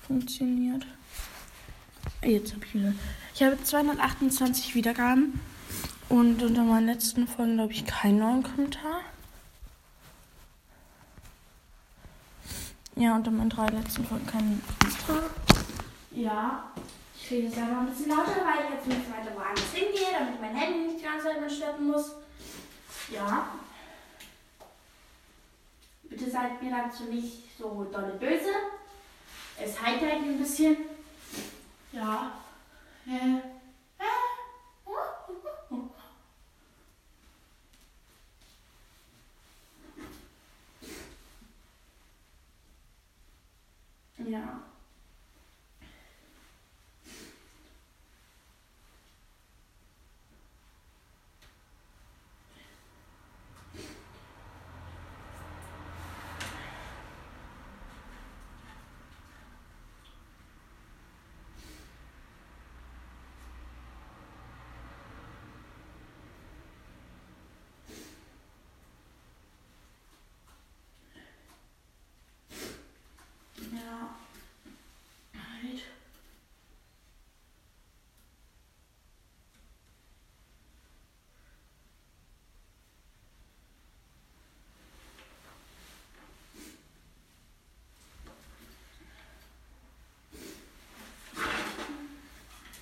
funktioniert. 0.07 0.87
Jetzt 2.23 2.55
habe 2.55 2.65
ich 2.65 2.75
wieder. 2.75 2.95
Ich 3.35 3.43
habe 3.43 3.63
228 3.63 4.75
Wiedergaben. 4.75 5.41
Und 6.09 6.43
unter 6.43 6.63
meinen 6.63 6.87
letzten 6.87 7.27
Folgen, 7.27 7.55
glaube 7.55 7.73
ich, 7.73 7.87
keinen 7.87 8.19
neuen 8.19 8.43
Kommentar. 8.43 9.01
Ja, 12.97 13.17
unter 13.17 13.31
meinen 13.31 13.49
drei 13.49 13.67
letzten 13.69 14.05
Folgen 14.05 14.27
keinen 14.27 14.63
Kommentar. 14.79 15.31
Ja. 16.11 16.65
Ich 17.17 17.31
rede 17.31 17.47
jetzt 17.47 17.57
einfach 17.57 17.79
ein 17.79 17.87
bisschen 17.87 18.11
lauter, 18.11 18.45
weil 18.45 18.65
ich 18.65 18.75
jetzt 18.75 18.87
nicht 18.87 19.11
weiter 19.11 19.35
woanders 19.35 19.73
hingehe, 19.73 20.13
damit 20.13 20.39
mein 20.39 20.55
Handy 20.55 20.89
nicht 20.89 21.01
die 21.01 21.05
ganze 21.05 21.27
Zeit 21.29 21.41
mehr 21.41 21.49
schleppen 21.49 21.87
muss. 21.87 22.13
Ja. 23.11 23.49
Bitte 26.03 26.31
seid 26.31 26.63
mir 26.63 26.71
dazu 26.71 27.05
nicht 27.05 27.57
so 27.57 27.89
dolle 27.91 28.13
böse. 28.21 28.51
Es 29.59 29.81
heitert 29.81 30.13
ein 30.13 30.39
bisschen. 30.39 30.77
Ja. 31.93 32.33
Äh. 33.07 33.41
Ja. 44.25 44.63
Ja. 73.73 74.17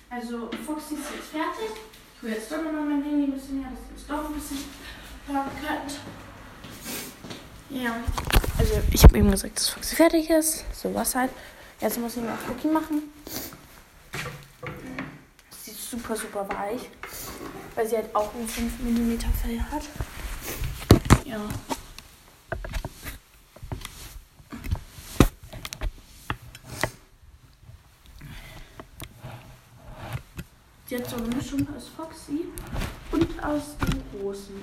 Also 0.09 0.49
Foxy 0.65 0.95
ist 0.95 1.09
jetzt 1.15 1.20
fertig. 1.31 1.71
Ich 2.15 2.21
hole 2.21 2.33
jetzt 2.33 2.51
doch 2.51 2.57
nochmal 2.57 2.83
mein 2.83 3.03
Handy 3.03 3.23
ein 3.23 3.33
bisschen 3.33 3.61
her, 3.61 3.71
dass 3.71 3.89
ihr 3.89 3.95
es 3.97 4.07
doch 4.07 4.29
ein 4.29 4.33
bisschen 4.33 4.57
hören 5.27 5.49
könnt. 5.59 5.99
Ja, 7.69 7.95
also 8.57 8.73
ich 8.91 9.03
habe 9.03 9.17
eben 9.17 9.31
gesagt, 9.31 9.57
dass 9.57 9.69
Foxy 9.69 9.95
fertig 9.95 10.29
ist. 10.29 10.65
So 10.73 10.93
was 10.93 11.15
halt. 11.15 11.31
Jetzt 11.79 11.97
muss 11.99 12.17
ich 12.17 12.23
noch 12.23 12.37
Cookie 12.49 12.67
machen. 12.67 13.03
Sie 15.63 15.71
ist 15.71 15.89
super, 15.89 16.15
super 16.15 16.47
weich. 16.49 16.89
Weil 17.75 17.87
sie 17.87 17.95
halt 17.95 18.13
auch 18.13 18.33
ein 18.35 18.47
5 18.47 18.79
mm 18.81 19.19
Fell 19.41 19.61
hat. 19.71 19.83
Ja. 21.23 21.39
Sie 30.91 30.97
hat 30.97 31.09
so 31.09 31.15
eine 31.15 31.27
Mischung 31.27 31.65
aus 31.73 31.87
Foxy 32.01 32.45
und 33.11 33.43
aus 33.43 33.77
dem 33.77 34.01
Großen. 34.11 34.55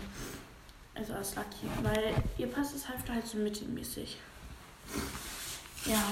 Also 0.95 1.15
aus 1.15 1.37
Lucky. 1.37 1.69
Weil 1.83 2.15
ihr 2.37 2.49
passt 2.49 2.75
das 2.75 2.89
Halfter 2.89 3.15
halt 3.15 3.27
so 3.27 3.39
mittelmäßig. 3.39 4.19
Ja. 5.85 6.03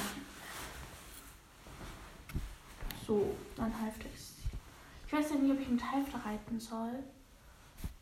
So, 3.06 3.34
dann 3.56 3.80
Halfter 3.80 4.06
ist 4.14 4.34
Ich 5.06 5.12
weiß 5.12 5.30
ja 5.30 5.36
nicht, 5.36 5.52
ob 5.52 5.60
ich 5.60 5.68
mit 5.68 5.90
Halfter 5.90 6.18
reiten 6.24 6.60
soll. 6.60 7.02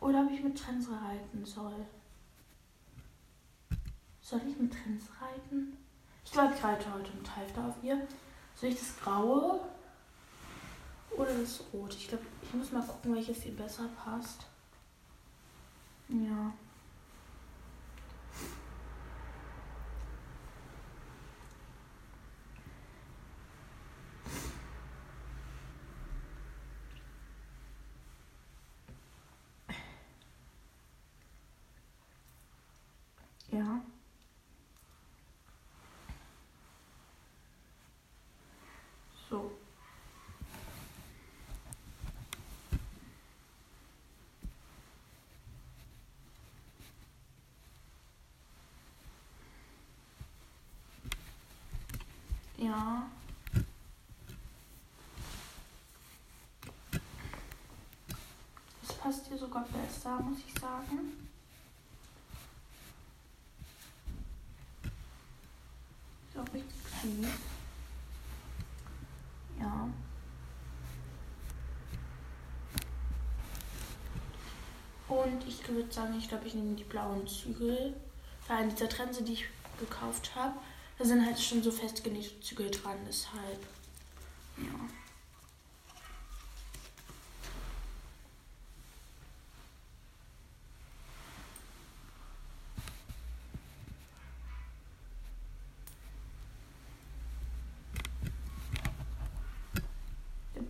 Oder 0.00 0.20
ob 0.20 0.30
ich 0.30 0.42
mit 0.42 0.58
Trense 0.58 0.90
reiten 0.90 1.46
soll. 1.46 1.86
Soll 4.20 4.40
ich 4.46 4.58
mit 4.58 4.72
Trense 4.72 5.08
reiten? 5.20 5.78
Ich 6.26 6.32
glaube, 6.32 6.54
ich 6.54 6.62
reite 6.62 6.92
heute 6.92 7.10
mit 7.16 7.34
Halfter 7.34 7.68
auf 7.68 7.74
ihr. 7.82 8.06
Soll 8.54 8.68
ich 8.68 8.78
das 8.78 8.98
Graue 9.02 9.60
oder 11.16 11.38
das 11.38 11.62
Rot? 11.72 11.94
Ich 11.94 12.08
glaube, 12.08 12.24
ich 12.42 12.54
muss 12.54 12.72
mal 12.72 12.82
gucken, 12.82 13.14
welches 13.14 13.44
ihr 13.46 13.56
besser 13.56 13.88
passt. 13.96 14.46
Ja. 16.08 16.52
So. 39.30 39.50
Ja. 52.64 53.02
Das 58.80 58.96
passt 58.96 59.26
hier 59.26 59.36
sogar 59.36 59.64
besser, 59.64 60.18
muss 60.20 60.38
ich 60.38 60.58
sagen. 60.58 61.12
Hm. 67.02 67.26
Ja. 69.60 69.88
Und 75.08 75.46
ich 75.46 75.68
würde 75.68 75.92
sagen, 75.92 76.14
ich 76.18 76.28
glaube, 76.28 76.46
ich 76.46 76.54
nehme 76.54 76.74
die 76.74 76.84
blauen 76.84 77.26
Zügel. 77.26 77.94
Weil 78.48 78.62
an 78.62 78.70
dieser 78.70 78.88
Trense, 78.88 79.22
die 79.22 79.34
ich 79.34 79.44
gekauft 79.78 80.34
habe, 80.34 80.54
da 80.98 81.04
sind 81.04 81.24
halt 81.24 81.40
schon 81.40 81.62
so 81.62 81.70
festgenähte 81.70 82.40
Zügel 82.40 82.70
dran, 82.70 82.98
deshalb. 83.06 83.60
Ja. 84.56 84.88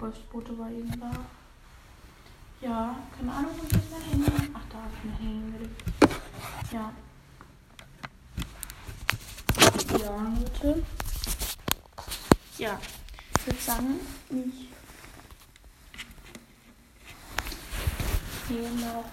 Postbote 0.05 0.59
war 0.59 0.71
eben 0.71 1.01
da. 1.01 1.13
Ja, 2.61 2.97
keine 3.17 3.33
Ahnung, 3.33 3.53
wo 3.57 3.65
ich 3.65 3.73
das 3.73 3.91
mal 3.91 4.03
hin. 4.03 4.25
Ach, 4.53 4.61
da 4.69 4.79
habe 4.79 4.91
ich 4.99 5.05
mir 5.05 5.17
hingelegt. 5.17 5.83
Ja. 6.71 6.93
Ja, 10.05 10.11
Leute. 10.11 10.85
Ja, 12.59 12.79
ich 13.39 13.47
würde 13.47 13.59
sagen, 13.59 14.01
ich 14.29 14.69
nehme. 18.51 19.05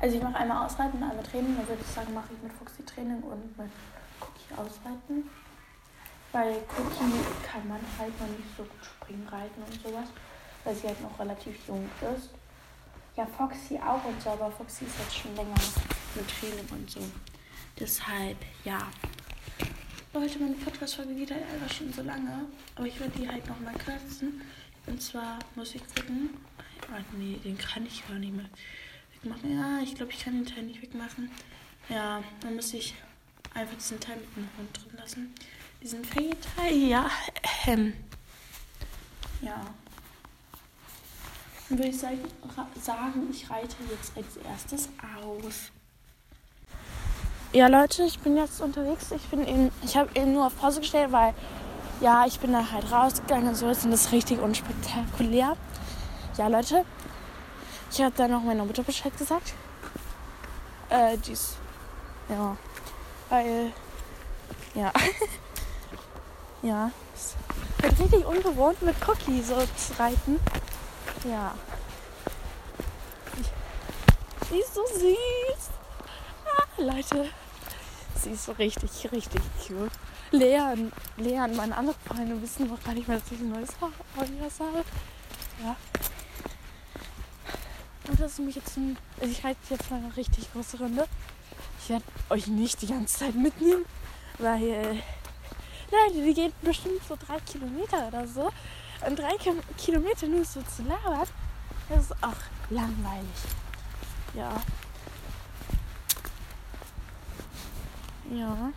Also 0.00 0.16
ich 0.16 0.22
mache 0.22 0.36
einmal 0.36 0.64
Ausreiten, 0.64 1.02
einmal 1.02 1.22
Training. 1.22 1.54
Dann 1.54 1.68
würde 1.68 1.82
ich 1.86 1.94
sagen, 1.94 2.14
mache 2.14 2.28
ich 2.34 2.42
mit 2.42 2.52
Fuchsi 2.54 2.82
Training 2.86 3.22
und 3.24 3.58
mit 3.58 3.70
Cookie 4.20 4.54
Ausreiten. 4.56 5.28
Bei 6.32 6.56
Cookie 6.78 7.20
kann 7.46 7.68
man 7.68 7.80
halt 7.98 8.18
noch 8.18 8.28
nicht 8.28 8.56
so 8.56 8.62
gut 8.62 8.84
springen 8.86 9.28
reiten 9.28 9.62
und 9.62 9.82
sowas, 9.82 10.08
weil 10.64 10.74
sie 10.74 10.86
halt 10.86 11.02
noch 11.02 11.18
relativ 11.18 11.56
jung 11.68 11.90
ist. 12.16 12.30
Ja, 13.16 13.26
Foxy 13.26 13.78
auch 13.78 14.02
und 14.02 14.22
so, 14.22 14.30
aber 14.30 14.50
Foxy 14.50 14.86
ist 14.86 14.98
jetzt 14.98 15.14
schon 15.14 15.36
länger 15.36 15.60
mit 16.14 16.26
Training 16.26 16.66
und 16.70 16.90
so. 16.90 17.00
Deshalb, 17.78 18.36
ja. 18.64 18.90
Leute, 20.12 20.38
meine 20.38 20.54
Podcast-Folge 20.54 21.14
geht 21.14 21.30
halt 21.32 21.42
einfach 21.52 21.74
schon 21.74 21.92
so 21.92 22.02
lange, 22.02 22.46
aber 22.76 22.86
ich 22.86 22.98
werde 23.00 23.18
die 23.18 23.28
halt 23.28 23.46
noch 23.48 23.58
mal 23.60 23.74
kürzen. 23.74 24.42
Und 24.86 25.02
zwar 25.02 25.38
muss 25.54 25.74
ich 25.74 25.82
gucken. 25.94 26.30
Ah, 26.92 27.00
nee, 27.16 27.38
den 27.42 27.58
kann 27.58 27.86
ich 27.86 28.06
gar 28.06 28.18
nicht 28.18 28.34
mehr 28.34 28.48
wegmachen. 29.14 29.58
Ja, 29.58 29.80
ich 29.82 29.94
glaube, 29.94 30.12
ich 30.12 30.22
kann 30.22 30.34
den 30.34 30.46
Teil 30.46 30.64
nicht 30.64 30.82
wegmachen. 30.82 31.30
Ja, 31.88 32.22
dann 32.40 32.54
muss 32.54 32.72
ich 32.74 32.94
einfach 33.54 33.76
diesen 33.76 33.98
Teil 33.98 34.16
mit 34.16 34.36
dem 34.36 34.48
Hund 34.56 34.76
drin 34.76 34.98
lassen 34.98 35.34
diesen 35.84 36.04
Fake-Teil. 36.04 36.76
Ja, 36.88 37.10
ähm. 37.66 37.92
Ja. 39.42 39.66
Dann 41.68 41.78
würde 41.78 41.90
ich 41.90 41.98
sagen, 41.98 43.28
ich 43.30 43.50
reite 43.50 43.76
jetzt 43.90 44.16
als 44.16 44.36
erstes 44.38 44.88
aus. 45.22 45.70
Ja, 47.54 47.68
Leute, 47.68 48.02
ich 48.02 48.18
bin 48.18 48.36
jetzt 48.36 48.60
unterwegs. 48.60 49.12
Ich 49.12 49.22
bin 49.28 49.46
eben, 49.46 49.70
ich 49.84 49.96
habe 49.96 50.10
eben 50.16 50.32
nur 50.32 50.48
auf 50.48 50.58
Pause 50.58 50.80
gestellt, 50.80 51.12
weil 51.12 51.34
ja, 52.00 52.26
ich 52.26 52.40
bin 52.40 52.52
da 52.52 52.72
halt 52.72 52.90
rausgegangen 52.90 53.46
und 53.46 53.54
so 53.54 53.68
ist 53.70 53.84
und 53.84 53.92
das 53.92 54.06
ist 54.06 54.12
richtig 54.12 54.40
unspektakulär. 54.40 55.56
Ja, 56.36 56.48
Leute, 56.48 56.84
ich 57.92 58.02
habe 58.02 58.12
dann 58.16 58.32
noch 58.32 58.42
meiner 58.42 58.64
Mutter 58.64 58.82
Bescheid 58.82 59.16
gesagt. 59.16 59.54
Äh, 60.88 61.16
dies, 61.18 61.54
ja, 62.28 62.56
weil, 63.30 63.72
ja. 64.74 64.92
Ja, 66.62 66.90
es 67.14 67.36
wird 67.78 68.00
richtig 68.00 68.26
ungewohnt 68.26 68.82
mit 68.82 68.96
Cookie 69.06 69.42
so 69.42 69.54
zu 69.76 69.98
reiten. 69.98 70.40
Ja. 71.24 71.54
Sie 74.50 74.58
ist 74.58 74.74
so 74.74 74.80
süß. 74.86 75.70
Ah, 76.46 76.82
Leute, 76.82 77.28
sie 78.22 78.30
ist 78.30 78.44
so 78.44 78.52
richtig, 78.52 79.12
richtig 79.12 79.42
cute. 79.66 79.92
Leon, 80.30 80.92
Leon, 81.16 81.56
meine 81.56 81.76
andere 81.76 81.96
Freunde 82.06 82.40
wissen 82.40 82.68
noch 82.68 82.82
gar 82.82 82.94
nicht 82.94 83.08
mehr, 83.08 83.18
dass 83.18 83.30
ich 83.30 83.40
ein 83.40 83.50
neues 83.50 83.72
Podcast 83.72 84.60
habe. 84.60 84.84
Ja. 85.62 85.76
Und 88.08 88.20
das 88.20 88.32
ist 88.32 88.38
mich 88.40 88.56
jetzt 88.56 88.76
ein, 88.76 88.96
also 89.20 89.30
ich 89.30 89.44
reite 89.44 89.58
jetzt 89.70 89.90
mal 89.90 89.98
eine 89.98 90.16
richtig 90.16 90.52
große 90.52 90.78
Runde. 90.78 91.06
Ich 91.82 91.90
werde 91.90 92.04
euch 92.30 92.46
nicht 92.46 92.82
die 92.82 92.86
ganze 92.86 93.18
Zeit 93.18 93.34
mitnehmen, 93.34 93.84
weil 94.38 95.02
Nein, 95.94 96.24
die 96.24 96.34
gehen 96.34 96.52
bestimmt 96.62 97.00
so 97.08 97.16
drei 97.16 97.38
Kilometer 97.40 98.08
oder 98.08 98.26
so. 98.26 98.50
Und 99.06 99.18
drei 99.18 99.36
Kilometer 99.76 100.26
nur 100.26 100.44
so 100.44 100.60
zu 100.62 100.82
labern, 100.82 101.28
das 101.88 102.04
ist 102.04 102.12
auch 102.22 102.34
langweilig. 102.70 103.28
Ja. 104.34 104.60
Ja. 108.30 108.72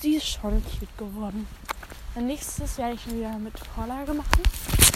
Sie 0.00 0.16
ist 0.16 0.26
schon 0.26 0.62
cute 0.64 0.98
geworden. 0.98 1.46
Als 2.14 2.24
nächstes 2.24 2.78
werde 2.78 2.94
ich 2.94 3.06
wieder 3.06 3.38
mit 3.38 3.58
Vorlage 3.74 4.12
machen. 4.12 4.42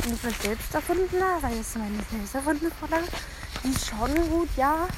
Und 0.04 0.12
ich 0.14 0.24
was 0.24 0.42
selbst 0.42 0.74
erfunden 0.74 1.22
habe, 1.22 1.42
weil 1.42 1.58
es 1.58 1.74
meine 1.76 2.02
selbst 2.10 2.34
erfundene 2.34 2.70
Vorlage. 2.70 3.06
Die 3.64 3.68
ist 3.68 3.86
schon 3.86 4.14
gut, 4.30 4.48
ja. 4.56 4.88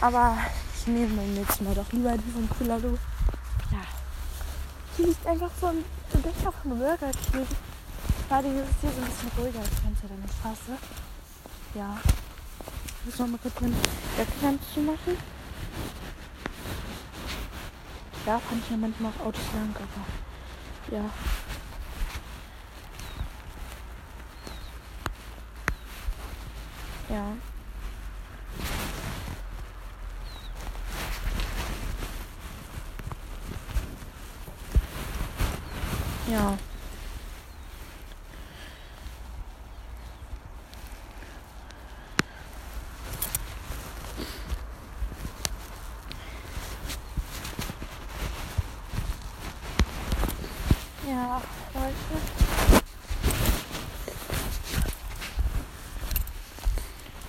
Aber 0.00 0.38
ich 0.76 0.86
nehme 0.86 1.16
beim 1.16 1.34
nächsten 1.34 1.64
Mal 1.64 1.74
doch 1.74 1.92
lieber 1.92 2.16
die 2.16 2.30
von 2.30 2.48
Kulalo. 2.50 2.98
Hier 4.96 5.08
liegt 5.08 5.26
einfach 5.26 5.50
so 5.60 5.66
ein 5.66 5.84
Becher 6.22 6.52
von 6.52 6.78
Burger 6.78 7.10
King. 7.30 7.46
Gerade 8.28 8.48
ist 8.48 8.64
es 8.70 8.80
hier 8.80 8.90
so 8.90 9.00
ein 9.02 9.04
bisschen 9.04 9.30
ruhiger 9.38 9.58
als 9.58 9.68
Fenster 9.68 10.08
der 10.08 10.32
Straße. 10.32 10.78
Ja. 11.74 11.98
Ich 13.00 13.06
muss 13.06 13.18
noch 13.18 13.26
mal 13.26 13.38
kurz 13.42 13.60
meine 13.60 13.74
Jacke 14.16 14.58
zu 14.72 14.80
machen. 14.80 15.35
Ja, 18.26 18.38
fand 18.40 18.62
ich 18.64 18.70
ja 18.70 18.76
manchmal 18.76 19.12
auch 19.12 19.26
Autos 19.26 19.44
lang, 19.54 19.74
aber. 19.76 20.96
Ja. 20.96 21.10
Ja. 36.28 36.58
Ja, 51.08 51.40
Leute. 51.72 51.94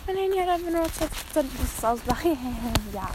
Mein 0.07 0.15
Handy 0.17 0.37
hat 0.39 0.46
einfach 0.57 0.71
nur 0.71 0.85
20% 0.85 1.43
bis 1.43 1.77
es 1.77 1.83
ausmachen. 1.83 2.37
ja. 2.93 3.09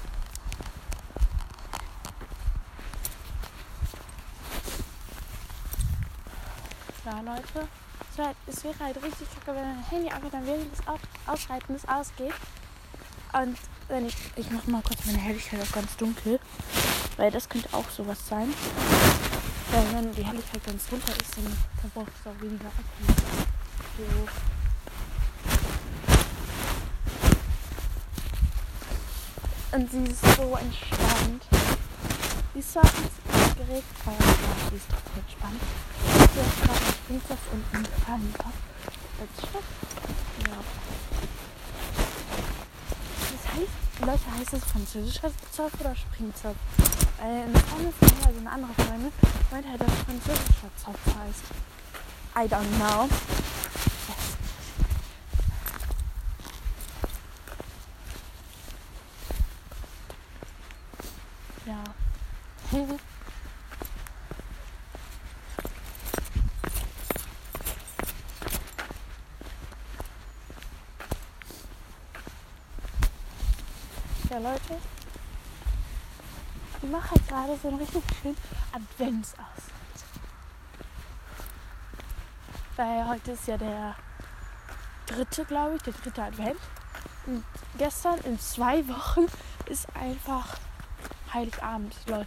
Ja, 7.05 7.21
Leute. 7.21 7.69
Es 8.47 8.63
wäre 8.63 8.79
halt 8.79 9.03
richtig 9.03 9.27
kacke, 9.35 9.57
wenn 9.57 9.65
ein 9.65 9.85
Handy 9.89 10.11
einfach 10.11 10.31
dann 10.31 10.47
während 10.47 10.71
des 10.71 10.81
Ausschreitens 11.27 11.89
ausgeht. 11.89 12.35
Und 13.33 13.57
wenn 13.89 14.07
ich. 14.07 14.15
Ich 14.37 14.51
mache 14.51 14.71
mal 14.71 14.83
kurz 14.83 15.05
meine 15.07 15.19
Helligkeit 15.19 15.61
auf 15.63 15.73
ganz 15.73 15.97
dunkel. 15.97 16.39
Weil 17.17 17.31
das 17.31 17.49
könnte 17.49 17.69
auch 17.73 17.89
sowas 17.91 18.29
sein. 18.29 18.53
Weil 19.71 19.95
wenn 19.95 20.15
die 20.15 20.25
Helligkeit 20.25 20.65
ganz 20.65 20.85
runter 20.93 21.13
ist, 21.13 21.37
dann 21.37 21.57
verbraucht 21.81 22.13
es 22.21 22.27
auch 22.27 22.41
weniger 22.41 22.67
Akku. 22.67 23.23
So. 23.97 24.52
Und 29.73 29.91
sie 29.91 30.05
ist 30.05 30.21
so 30.21 30.55
entspannt. 30.57 31.43
Die 32.55 32.59
ist 32.59 32.73
zwar 32.73 32.83
Gerät, 32.83 33.85
aber 34.05 34.17
sie 34.69 34.77
ist 34.77 34.87
trotzdem 34.91 35.23
entspannt. 35.25 35.61
Sie 36.05 36.41
hat 36.41 36.57
gerade 36.63 36.93
Springzopf 36.93 37.41
und 37.53 37.65
einen 37.75 37.85
Gefallenpop. 37.85 38.53
Als 39.21 39.49
Stoff. 39.49 39.65
Ja. 40.41 40.57
Das 43.33 43.45
heißt, 43.55 44.01
Leute, 44.01 44.39
heißt 44.39 44.53
es 44.53 44.65
französischer 44.71 45.31
Zopf 45.51 45.81
oder 45.81 45.97
Springzopf? 45.97 46.57
Äh, 47.19 47.45
eine 47.45 47.59
Freundin 47.61 47.93
also 48.27 48.41
eine 48.41 48.51
andere 48.51 48.75
Freundin, 48.75 49.13
meint 49.51 49.67
halt, 49.67 49.81
dass 49.81 49.93
französischer 50.05 50.71
Zopf 50.77 51.01
heißt. 51.07 51.45
I 52.35 52.49
don't 52.49 52.69
know. 52.79 53.09
Ja. 61.65 61.85
ja, 74.31 74.39
Leute. 74.39 74.79
Ich 76.83 76.91
mache 76.91 77.11
halt 77.13 77.29
gerade 77.29 77.57
so 77.63 77.69
einen 77.69 77.79
richtig 77.79 78.03
schönen 78.21 78.37
Adventsausflug. 78.73 79.47
Weil 82.75 83.07
heute 83.07 83.33
ist 83.33 83.47
ja 83.47 83.57
der 83.57 83.95
dritte, 85.07 85.45
glaube 85.45 85.77
ich, 85.77 85.83
der 85.83 85.93
dritte 85.93 86.25
Advent. 86.25 86.59
Und 87.27 87.45
gestern 87.79 88.19
in 88.21 88.41
zwei 88.41 88.89
Wochen 88.89 89.27
ist 89.67 89.87
einfach 89.95 90.57
Heiligabend, 91.33 91.95
Leute. 92.07 92.27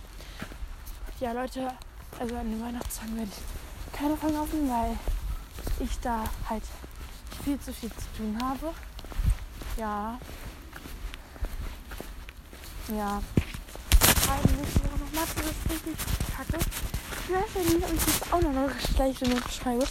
Ja, 1.20 1.32
Leute, 1.32 1.72
also 2.20 2.36
an 2.36 2.52
den 2.52 2.62
Weihnachtstagen 2.62 3.16
werde 3.18 3.32
ich 3.32 3.98
keine 3.98 4.18
Folgen 4.18 4.38
aufnehmen, 4.38 4.70
weil 4.70 4.98
ich 5.86 6.00
da 6.00 6.24
halt 6.50 6.64
viel 7.44 7.60
zu 7.60 7.74
viel 7.74 7.90
zu 7.90 8.18
tun 8.18 8.38
habe. 8.42 8.74
Ja. 9.78 10.20
Ja 12.96 13.22
schreiben 14.26 14.56
nächste 14.60 14.80
Woche 14.84 15.00
noch 15.00 15.12
Mathe. 15.14 15.36
Das 15.36 15.46
ist 15.46 15.70
richtig 15.70 15.96
kacke. 16.36 16.66
Ich 17.28 17.34
weiß 17.34 17.52
ja 17.56 17.74
nicht, 17.74 17.86
ob 17.86 17.94
ich 17.94 18.08
jetzt 18.08 18.34
auch 18.34 18.42
noch 18.42 18.50
eine 18.50 18.72
schlechte 18.80 19.30
Note 19.30 19.52
schreibe. 19.52 19.88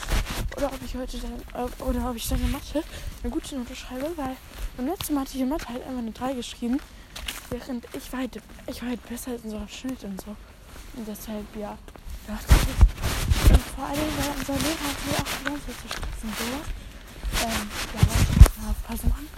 Oder 0.56 0.66
ob 0.66 0.78
ich 0.84 0.94
heute 0.94 1.18
dann, 1.18 1.66
äh, 1.66 1.82
oder 1.82 2.10
ob 2.10 2.16
ich 2.16 2.28
dann 2.28 2.40
in 2.40 2.50
Mathe 2.50 2.82
eine 3.22 3.30
gute 3.30 3.56
Note 3.56 3.76
schreibe, 3.76 4.10
weil 4.16 4.36
beim 4.76 4.86
letzten 4.86 5.14
Mal 5.14 5.20
hatte 5.22 5.34
ich 5.34 5.40
in 5.40 5.48
Mathe 5.48 5.68
halt 5.68 5.82
einfach 5.82 5.98
eine 5.98 6.12
3 6.12 6.34
geschrieben. 6.34 6.80
Während 7.50 7.86
ich 7.94 8.12
war 8.12 8.20
halt, 8.20 8.40
ich 8.66 8.82
war 8.82 8.88
halt 8.90 9.08
besser 9.08 9.38
so 9.38 9.56
einem 9.56 9.68
Schnitt 9.68 10.02
und 10.04 10.20
so. 10.20 10.36
Und 10.96 11.06
deshalb, 11.06 11.44
ja, 11.56 11.76
dachte 12.26 12.54
ich. 12.54 13.50
Und 13.50 13.60
vor 13.60 13.84
allem, 13.84 13.98
weil 13.98 14.30
unser 14.38 14.52
Lehrer 14.54 14.88
hat 14.88 15.04
mir 15.06 15.14
auch 15.18 15.38
die 15.38 15.44
ganze 15.44 15.66
Zeit 15.66 15.76
stressen 15.90 16.28
und 16.28 16.38
sowas. 16.38 16.66
Ähm, 17.42 17.70
ja, 17.94 18.00
ich 18.00 18.68
auf 18.68 18.86
Pause 18.86 19.06
machen, 19.08 19.28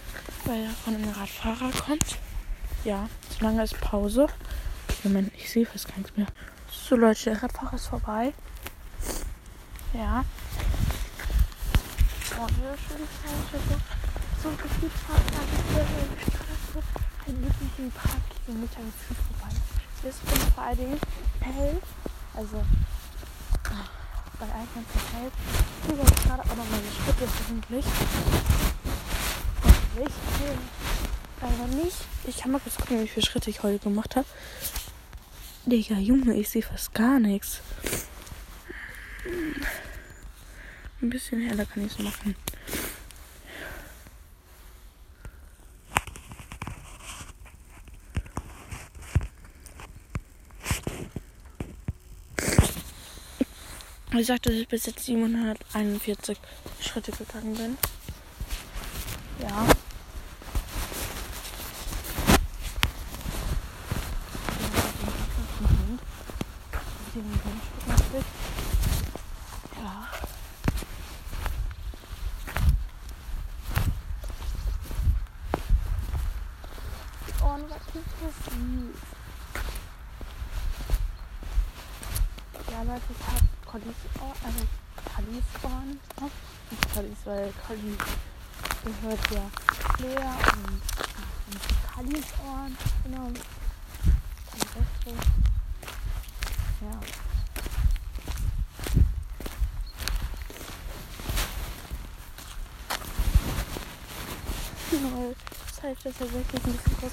weil 0.44 0.62
er 0.64 0.70
von 0.70 0.94
einem 0.94 1.10
Radfahrer 1.10 1.70
kommt. 1.84 2.18
Ja, 2.84 3.08
solange 3.36 3.64
ist 3.64 3.80
Pause. 3.80 4.28
Moment, 5.02 5.32
ich 5.36 5.50
sehe 5.50 5.66
fast 5.66 5.88
gar 5.88 5.98
nichts 5.98 6.16
mehr. 6.16 6.26
So 6.70 6.96
Leute, 6.96 7.24
der 7.24 7.42
Radfahrer 7.42 7.74
ist 7.74 7.86
vorbei. 7.86 8.32
Ja. 9.92 10.24
Oh, 12.38 12.46
schön 12.48 13.06
so 14.42 14.50
gefühlt 14.62 14.92
ein 17.26 17.42
wirklich 17.42 17.78
ein 17.78 17.90
paar 17.90 18.20
Kilometer 18.44 18.80
gefühlt 18.80 19.18
vorbei. 19.26 19.54
Hier 20.00 20.10
ist 20.10 20.20
vor 20.54 20.64
allen 20.64 20.78
Dingen 20.78 21.00
hell. 21.40 21.80
Also 22.34 22.62
bei 24.38 24.44
Eichmann 24.44 24.84
hell. 25.12 25.30
Hier 25.86 25.98
war 25.98 26.04
gerade 26.04 26.42
auch 26.42 26.56
noch 26.56 26.70
meine 26.70 26.90
Schritte 26.92 27.26
hoffentlich. 27.26 27.84
Hoffentlich. 29.62 30.14
Aber 31.40 31.66
nicht. 31.74 31.96
Ich 32.26 32.36
kann 32.38 32.52
mal 32.52 32.60
kurz 32.60 32.76
gucken, 32.76 33.02
wie 33.02 33.08
viele 33.08 33.26
Schritte 33.26 33.50
ich 33.50 33.62
heute 33.62 33.78
gemacht 33.78 34.16
habe. 34.16 34.26
Digga, 35.64 35.96
Junge, 35.96 36.34
ich 36.34 36.48
sehe 36.48 36.62
fast 36.62 36.94
gar 36.94 37.18
nichts. 37.18 37.60
Ein 41.02 41.10
bisschen 41.10 41.40
heller 41.40 41.66
kann 41.66 41.84
ich 41.84 41.92
es 41.92 41.98
machen. 41.98 42.36
Ich 54.18 54.28
sagte, 54.28 54.48
dass 54.48 54.58
ich 54.58 54.66
bis 54.68 54.86
jetzt 54.86 55.04
741 55.04 56.38
Schritte 56.80 57.12
gegangen 57.12 57.54
bin. 57.54 57.76
Ja. 59.38 59.66
Ja. 69.76 70.08
Ohren 77.44 77.68
wachsen 77.68 78.02
so 78.20 78.28
süß. 78.50 78.96
Ja, 82.70 82.82
Leute, 82.82 83.02
ich 83.10 83.26
habe 83.26 83.45
Collies 83.76 83.94
also 84.42 84.66
Collies 85.14 85.44
Ohren. 85.62 86.00
Nicht 86.70 86.94
Collies, 86.94 87.18
weil 87.26 87.52
Collie 87.66 87.96
gehört 88.84 89.30
ja 89.30 89.50
Claire 89.96 90.36
und, 90.56 90.80
und 91.46 91.60
Collies 91.94 92.26
Ohren. 92.42 92.76
Genau. 93.04 93.28
Ja. 96.80 97.00
Das 105.66 105.82
heißt, 105.82 106.06
dass 106.06 106.20
er 106.20 106.32
wirklich 106.32 106.64
ein 106.64 106.72
bisschen 106.72 106.96
kostet. 106.96 107.12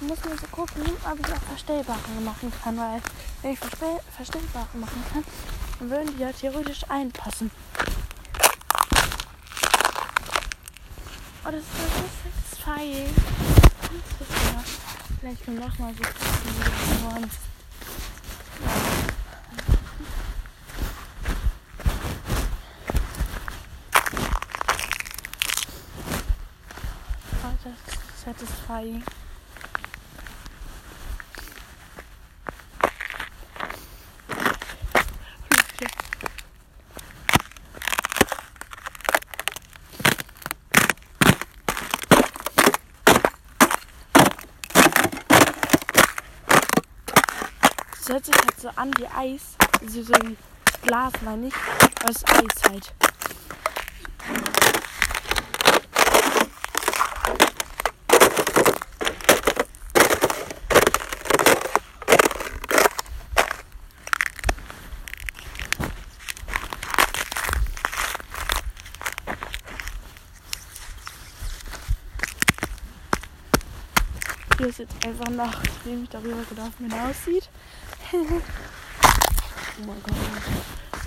muss 0.00 0.24
man 0.24 0.38
so 0.38 0.46
gucken, 0.52 0.82
ob 1.10 1.18
ich 1.18 1.32
auch 1.32 1.42
verstellbare 1.42 2.20
machen 2.24 2.52
kann, 2.62 2.76
weil 2.76 3.02
wenn 3.42 3.52
ich 3.52 3.58
verstell 3.58 4.00
verstellbare 4.14 4.78
machen 4.78 5.04
kann, 5.12 5.24
würden 5.80 6.16
die 6.16 6.22
ja 6.22 6.32
theoretisch 6.32 6.82
einpassen. 6.88 7.50
Oh, 11.44 11.50
das 11.50 11.60
ist 11.60 11.68
so 11.76 12.62
satisfying. 12.66 13.14
Vielleicht 15.20 15.44
können 15.44 15.58
wir 15.58 15.66
nochmal 15.66 15.94
so 15.94 16.02
gucken, 16.02 17.30
Oh, 27.44 27.54
das 27.64 27.72
ist 27.94 28.24
satisfying. 28.24 29.02
Das 48.07 48.07
hört 48.18 48.26
sich 48.26 48.34
halt 48.34 48.60
so 48.60 48.68
an 48.74 48.90
wie 48.98 49.06
Eis. 49.06 49.56
So, 49.86 50.02
so 50.02 50.12
wie 50.14 50.36
Glas, 50.82 51.12
meine 51.24 51.46
ich. 51.46 51.54
Ist 52.08 52.28
Eis 52.28 52.62
halt. 52.68 52.94
Hier 74.56 74.66
ist 74.66 74.78
jetzt 74.80 75.06
einfach 75.06 75.28
nachdem 75.30 76.02
ich 76.02 76.08
darüber 76.08 76.42
gelaufen 76.50 76.88
bin, 76.88 76.92
aussieht. 76.92 77.48
Oh 78.12 79.84
mein 79.86 80.02
Gott. 80.02 80.14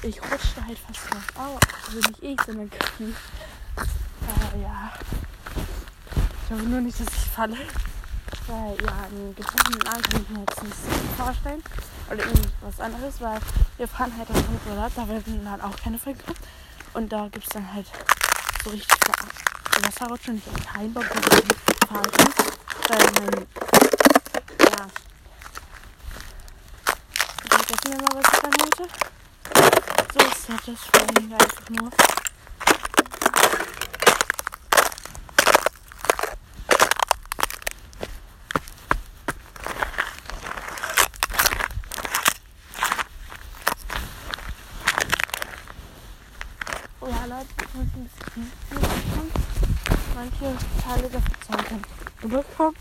Ich 0.03 0.21
rutschte 0.21 0.65
halt 0.65 0.77
fast 0.79 1.11
drauf 1.11 1.23
auf. 1.35 1.59
Also 1.87 1.97
nicht 1.97 2.23
ich, 2.23 2.41
sondern 2.41 2.69
Küken. 2.69 3.15
Äh, 3.75 4.61
ja. 4.61 4.93
Ich 6.15 6.51
hoffe 6.51 6.63
nur 6.63 6.81
nicht, 6.81 6.99
dass 6.99 7.07
ich 7.07 7.29
falle. 7.29 7.57
Weil, 8.47 8.77
ja, 8.83 9.03
einen 9.05 9.35
gebrochenen 9.35 9.87
Arm 9.87 10.01
kann 10.01 10.21
ich 10.21 10.29
mir 10.29 10.39
jetzt 10.41 10.63
nicht 10.63 10.75
vorstellen. 11.17 11.63
Oder 12.09 12.25
irgendwas 12.25 12.79
anderes, 12.79 13.21
weil 13.21 13.39
wir 13.77 13.87
fahren 13.87 14.13
halt 14.17 14.29
auf 14.29 14.43
Urlaub, 14.69 14.91
da 14.95 15.07
werden 15.07 15.45
dann 15.45 15.61
auch 15.61 15.75
keine 15.77 15.97
kommen. 15.97 16.37
Und 16.93 17.11
da 17.11 17.29
gibt 17.29 17.45
es 17.45 17.49
dann 17.49 17.73
halt 17.73 17.87
so 18.63 18.69
richtig 18.69 18.97
Wasserrutschen 19.83 20.35
und 20.35 20.43
ich 20.45 20.53
habe 20.53 20.77
keinen 20.77 20.93
Bock, 20.93 21.05
dass 21.07 21.87
fahren 21.87 22.11
kann. 22.11 22.33
Weil 22.89 23.11
man, 23.13 23.47
ja, 24.59 24.87
mir 27.91 28.01
mal, 28.01 28.09
was 28.13 28.25
ich 28.33 28.43
wollte. 28.43 28.83
So 30.13 30.19
ist 30.19 30.67
das, 30.67 30.79
Feeling 30.91 31.33
einfach 31.33 31.69
nur. 31.69 31.89
Oh 47.03 47.07
ja, 47.07 47.25
Leute, 47.25 47.47
ich 47.57 47.73
muss 47.73 47.87
ein 47.95 48.09
bisschen 48.09 48.51
bekommen. 48.69 49.31
Manche 50.15 50.57
Teile 50.83 51.09
der 51.09 51.21
Verzeihung 51.21 51.81
bekommen, 52.21 52.75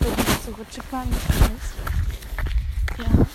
wenn 0.00 0.12
ich 0.12 0.42
so 0.44 0.50
rutschig 0.52 0.82
war, 0.90 1.04
nicht 1.04 1.28
ist. 1.28 1.74
Ja. 2.98 3.26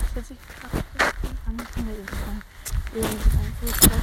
Das 0.00 0.14
hört 0.14 0.26
sich 0.26 0.38
gerade 0.48 0.84
an, 1.46 1.56
ich 1.58 1.74
bin 1.74 1.86
da 1.86 1.92
irgendwann 1.92 2.42
irgendein 2.94 3.52
Fußball. 3.60 4.00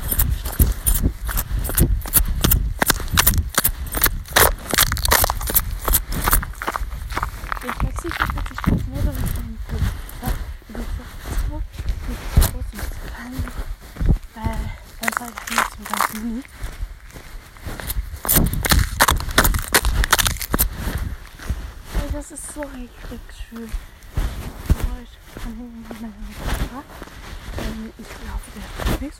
Ich 7.60 7.84
weiß 7.84 8.04
nicht, 8.04 8.22
ob 8.22 8.52
ich 8.52 8.60
das 8.60 8.86
Modell 8.88 9.14
von 9.14 9.58
die 10.70 10.84
so 11.50 11.62
nicht 12.08 12.24
groß 12.36 12.68
und 12.74 12.88
klein, 13.08 13.36
weil 14.36 14.60
das 15.02 15.16
halt 15.20 15.36
nicht 15.50 15.72
zum 15.76 15.84
ganzen 15.86 16.36
nie. 16.36 16.44
Ey, 21.96 22.12
Das 22.12 22.32
ist 22.32 22.54
so 22.54 22.62
richtig 22.62 23.20
schön. 23.50 23.72
Oh, 24.16 25.02
ich 25.04 25.42
kann 25.44 25.54
hinten 25.56 25.80
nicht 25.88 26.02
mehr 26.02 26.10
mit 26.10 26.86
ähm, 27.60 27.94
Ich 27.98 28.08
glaube, 28.08 28.46
der 28.56 28.64
ist 28.94 29.02
nichts. 29.02 29.20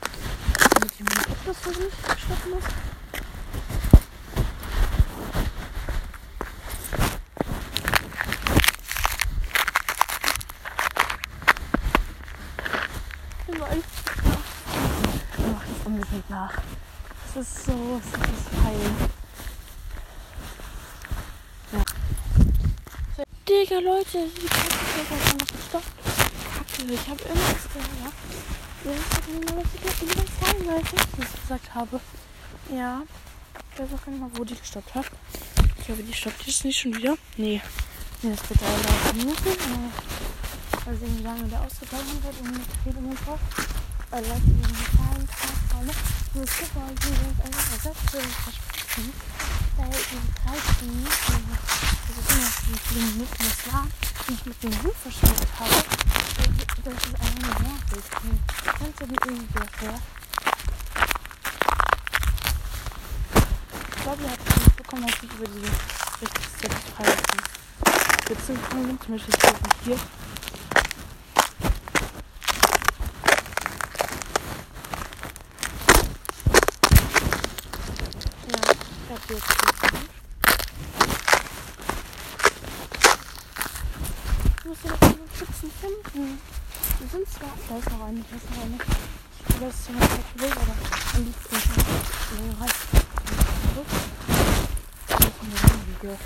Damit 0.74 0.92
ich 0.92 1.00
meinen 1.00 1.32
Abschluss 1.32 1.78
nicht 1.78 2.20
stoppen 2.20 2.50
muss. 2.52 2.64
Vielleicht. 13.46 13.84
Mach 15.38 15.64
das 15.64 15.86
unbedingt 15.86 16.30
nach. 16.30 16.54
Das 17.34 17.46
ist 17.46 17.64
so 17.64 18.00
satisfying. 18.12 18.96
Ja. 21.72 21.82
So, 23.16 23.22
Digga, 23.68 23.80
Leute, 23.80 24.24
die 24.34 24.48
einfach 24.48 25.34
noch 25.34 25.46
gestoppt. 25.46 25.92
Kacke, 26.54 26.90
ich 26.90 27.08
habe 27.08 27.22
irgendwas 27.22 27.68
gehört. 27.74 28.14
Ja, 28.84 28.92
ich 28.92 28.98
hab 29.14 29.28
mir 29.28 29.62
was 29.62 29.70
irgendwas 29.84 30.30
sagen, 30.40 30.66
weil 30.66 30.80
ich 30.80 30.90
das 30.90 31.40
gesagt 31.42 31.74
habe. 31.74 32.00
Ja. 32.72 33.02
Ich 33.74 33.78
weiß 33.78 33.88
auch 33.94 34.04
gar 34.04 34.12
nicht 34.12 34.20
mal, 34.20 34.30
wo 34.36 34.44
die 34.44 34.54
gestoppt 34.54 34.94
hat. 34.94 35.06
Ich 35.82 35.88
hoffe, 35.88 36.02
die 36.02 36.14
stoppt 36.14 36.46
jetzt 36.46 36.64
nicht 36.64 36.78
schon 36.80 36.96
wieder. 36.96 37.18
Nee. 37.36 37.60
Nee, 38.22 38.34
das 38.34 38.48
wird 38.48 38.60
30 38.60 39.16
Minuten. 39.16 39.44
Sie 39.44 41.04
irgendwie 41.04 41.22
lange 41.22 41.44
der 41.48 41.60
ausgegangen 41.60 42.22
wird 42.22 42.40
und 42.40 42.52
mit 42.52 42.68
Redungen 42.86 43.18
drauf. 43.22 43.40
Weil 44.10 44.22
Leute, 44.22 44.40
die 44.46 44.62
Tag 44.96 45.74
haben, 45.74 45.90
nur 46.32 46.46
super, 46.46 46.88
die 47.02 47.06
sind 47.06 47.38
einfach 47.44 47.72
ersetzt. 47.72 48.16
Weil 49.76 49.90
diese 49.90 50.24
30 50.48 50.88
Minuten, 50.88 51.37
viele 52.88 53.04
Minuten 53.04 53.36
das 53.38 53.72
war, 53.72 53.86
die 54.28 54.34
ich 54.34 54.46
mit 54.46 54.62
dem 54.62 54.82
Hund 54.82 54.94
verschwendet 54.94 55.48
habe, 55.58 55.84
das 56.84 56.94
ist 56.94 57.14
einfach 57.14 57.42
nur 57.42 57.54
nervig. 57.68 58.04
Kannst 58.64 59.00
du 59.00 59.06
die 59.06 59.16
irgendwie 59.24 59.58
erklären? 59.58 60.02
Ich 63.96 64.02
glaube, 64.02 64.22
ihr 64.22 64.30
habt 64.30 64.48
es 64.48 64.66
mitbekommen, 64.66 65.04
als 65.04 65.16
ich 65.22 65.32
über 65.32 65.46
diese 65.48 65.72
richtig 66.22 66.46
satisfying 66.62 67.38
Witze 68.28 68.52
gekommen 68.54 68.86
bin. 68.86 69.00
Zum 69.00 69.12
Beispiel 69.14 69.34
hier. 69.84 69.98
jetzt 79.28 79.44
Ich 84.58 84.64
muss 84.64 84.78
ja 84.84 84.90
noch 84.90 85.02
einen 85.02 85.28
Schützen 85.36 85.70
finden. 85.80 86.40
Wir 87.40 87.46
sind 87.46 87.66
zwar. 87.66 87.68
Da 87.68 87.76
ist 87.78 87.90
noch 87.90 88.06
eine, 88.06 88.20
da 88.20 88.36
ist 88.36 88.50
noch 88.50 88.62
eine. 88.62 88.74
Ich 88.76 89.44
glaube, 89.46 89.66
das 89.66 89.74
ist 89.74 89.90
noch 89.90 90.00
ein 90.00 90.08
Bild, 90.36 90.56
aber 90.56 90.74
am 91.14 91.24
liebsten 91.24 91.56
ist 91.56 91.68
noch 91.68 91.84
länger 92.38 92.58
halt. 92.60 92.74
Das 95.08 95.18
ist 95.20 95.34
ein 95.42 95.52
Video. 95.86 96.18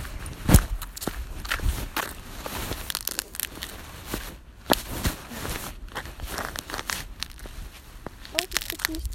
Oh, 8.33 8.45
das 8.51 8.69
gibt 8.69 8.89
nichts. 8.89 9.09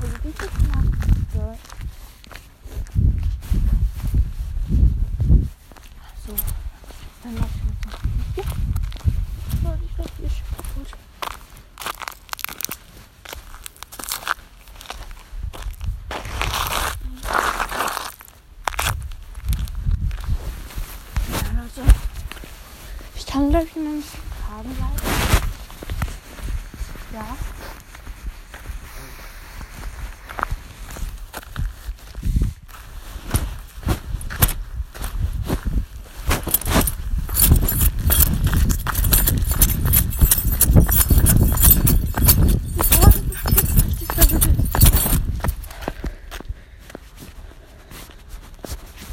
Also 0.00 0.16
die 0.22 0.28
Pizza 0.28 0.46
macht 0.68 1.32
so. 1.34 1.56
kann, 23.38 23.50
glaube 23.50 23.66
ich, 23.66 23.76
noch 23.76 23.82
ein 23.82 24.00
bisschen 24.00 24.20
tragen 24.46 24.74
bleiben. 24.74 24.96
Ja. 27.12 27.36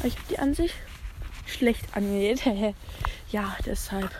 Ich 0.02 0.16
habe 0.16 0.26
die 0.30 0.38
an 0.38 0.54
sich 0.54 0.72
angenäht. 1.96 2.42
ja, 3.30 3.56
deshalb. 3.64 4.10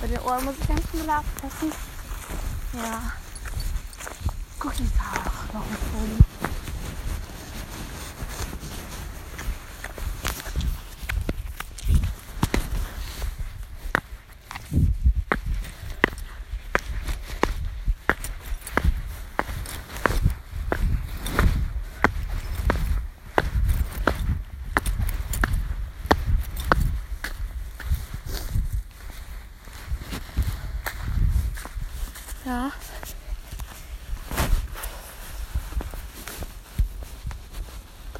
Bei 0.00 0.06
den 0.08 0.18
Ohren 0.20 0.44
muss 0.44 0.54
ich 0.60 0.68
ganz 0.68 0.82
schön 0.90 1.08
aufpassen. 1.08 1.72
Ja. 2.74 3.12
Cookies 4.60 4.90
auch 4.98 5.54
noch 5.54 5.70
mit 5.70 5.78
Folie. 5.78 6.24
Ja. 32.44 32.70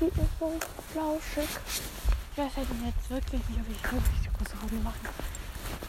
Die 0.00 0.06
ist 0.06 0.33
so 0.44 0.52
flauschig. 0.92 1.48
Ich 2.32 2.38
weiß 2.38 2.56
halt 2.56 2.68
jetzt 2.84 3.10
wirklich 3.10 3.40
nicht, 3.48 3.60
ob 3.60 3.70
ich 3.70 3.92
wirklich 3.92 4.20
die 4.22 4.28
große 4.36 4.56
Runde 4.60 4.84
machen. 4.84 5.08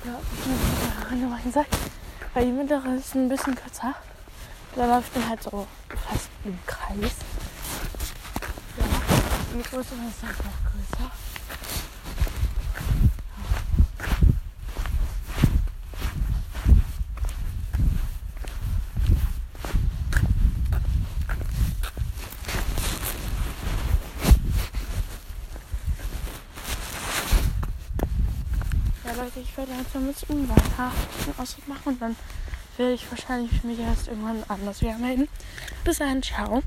Ja, 0.06 0.16
ob 0.16 0.24
ich 0.32 0.46
eine 0.46 0.56
mittlere 0.56 1.10
Runde 1.10 1.28
machen 1.28 1.52
soll. 1.52 1.66
Weil 2.34 2.46
die 2.46 2.52
mittlere 2.52 2.96
ist 2.96 3.16
ein 3.16 3.30
bisschen 3.30 3.56
kürzer. 3.56 3.96
Da 4.76 4.86
läuft 4.86 5.16
man 5.16 5.30
halt 5.30 5.44
so 5.44 5.68
fast 5.90 6.30
im 6.44 6.58
Kreis. 6.66 7.16
Ja. 8.78 8.86
Die 9.54 9.64
größere 9.64 10.08
ist 10.08 10.24
noch 10.24 10.30
größer. 10.30 11.12
Ja, 29.06 29.12
Leute, 29.14 29.40
ein 29.98 30.08
bisschen 30.08 30.50
weiter 30.50 30.92
einen 31.26 31.40
Ausdruck 31.40 31.68
machen 31.68 31.94
und 31.94 32.02
dann 32.02 32.16
werde 32.78 32.94
ich 32.94 33.10
wahrscheinlich 33.10 33.64
mich 33.64 33.80
erst 33.80 34.08
irgendwann 34.08 34.44
anders 34.48 34.82
wieder 34.82 34.98
melden. 34.98 35.28
Bis 35.84 35.98
dann, 35.98 36.22
ciao. 36.22 36.62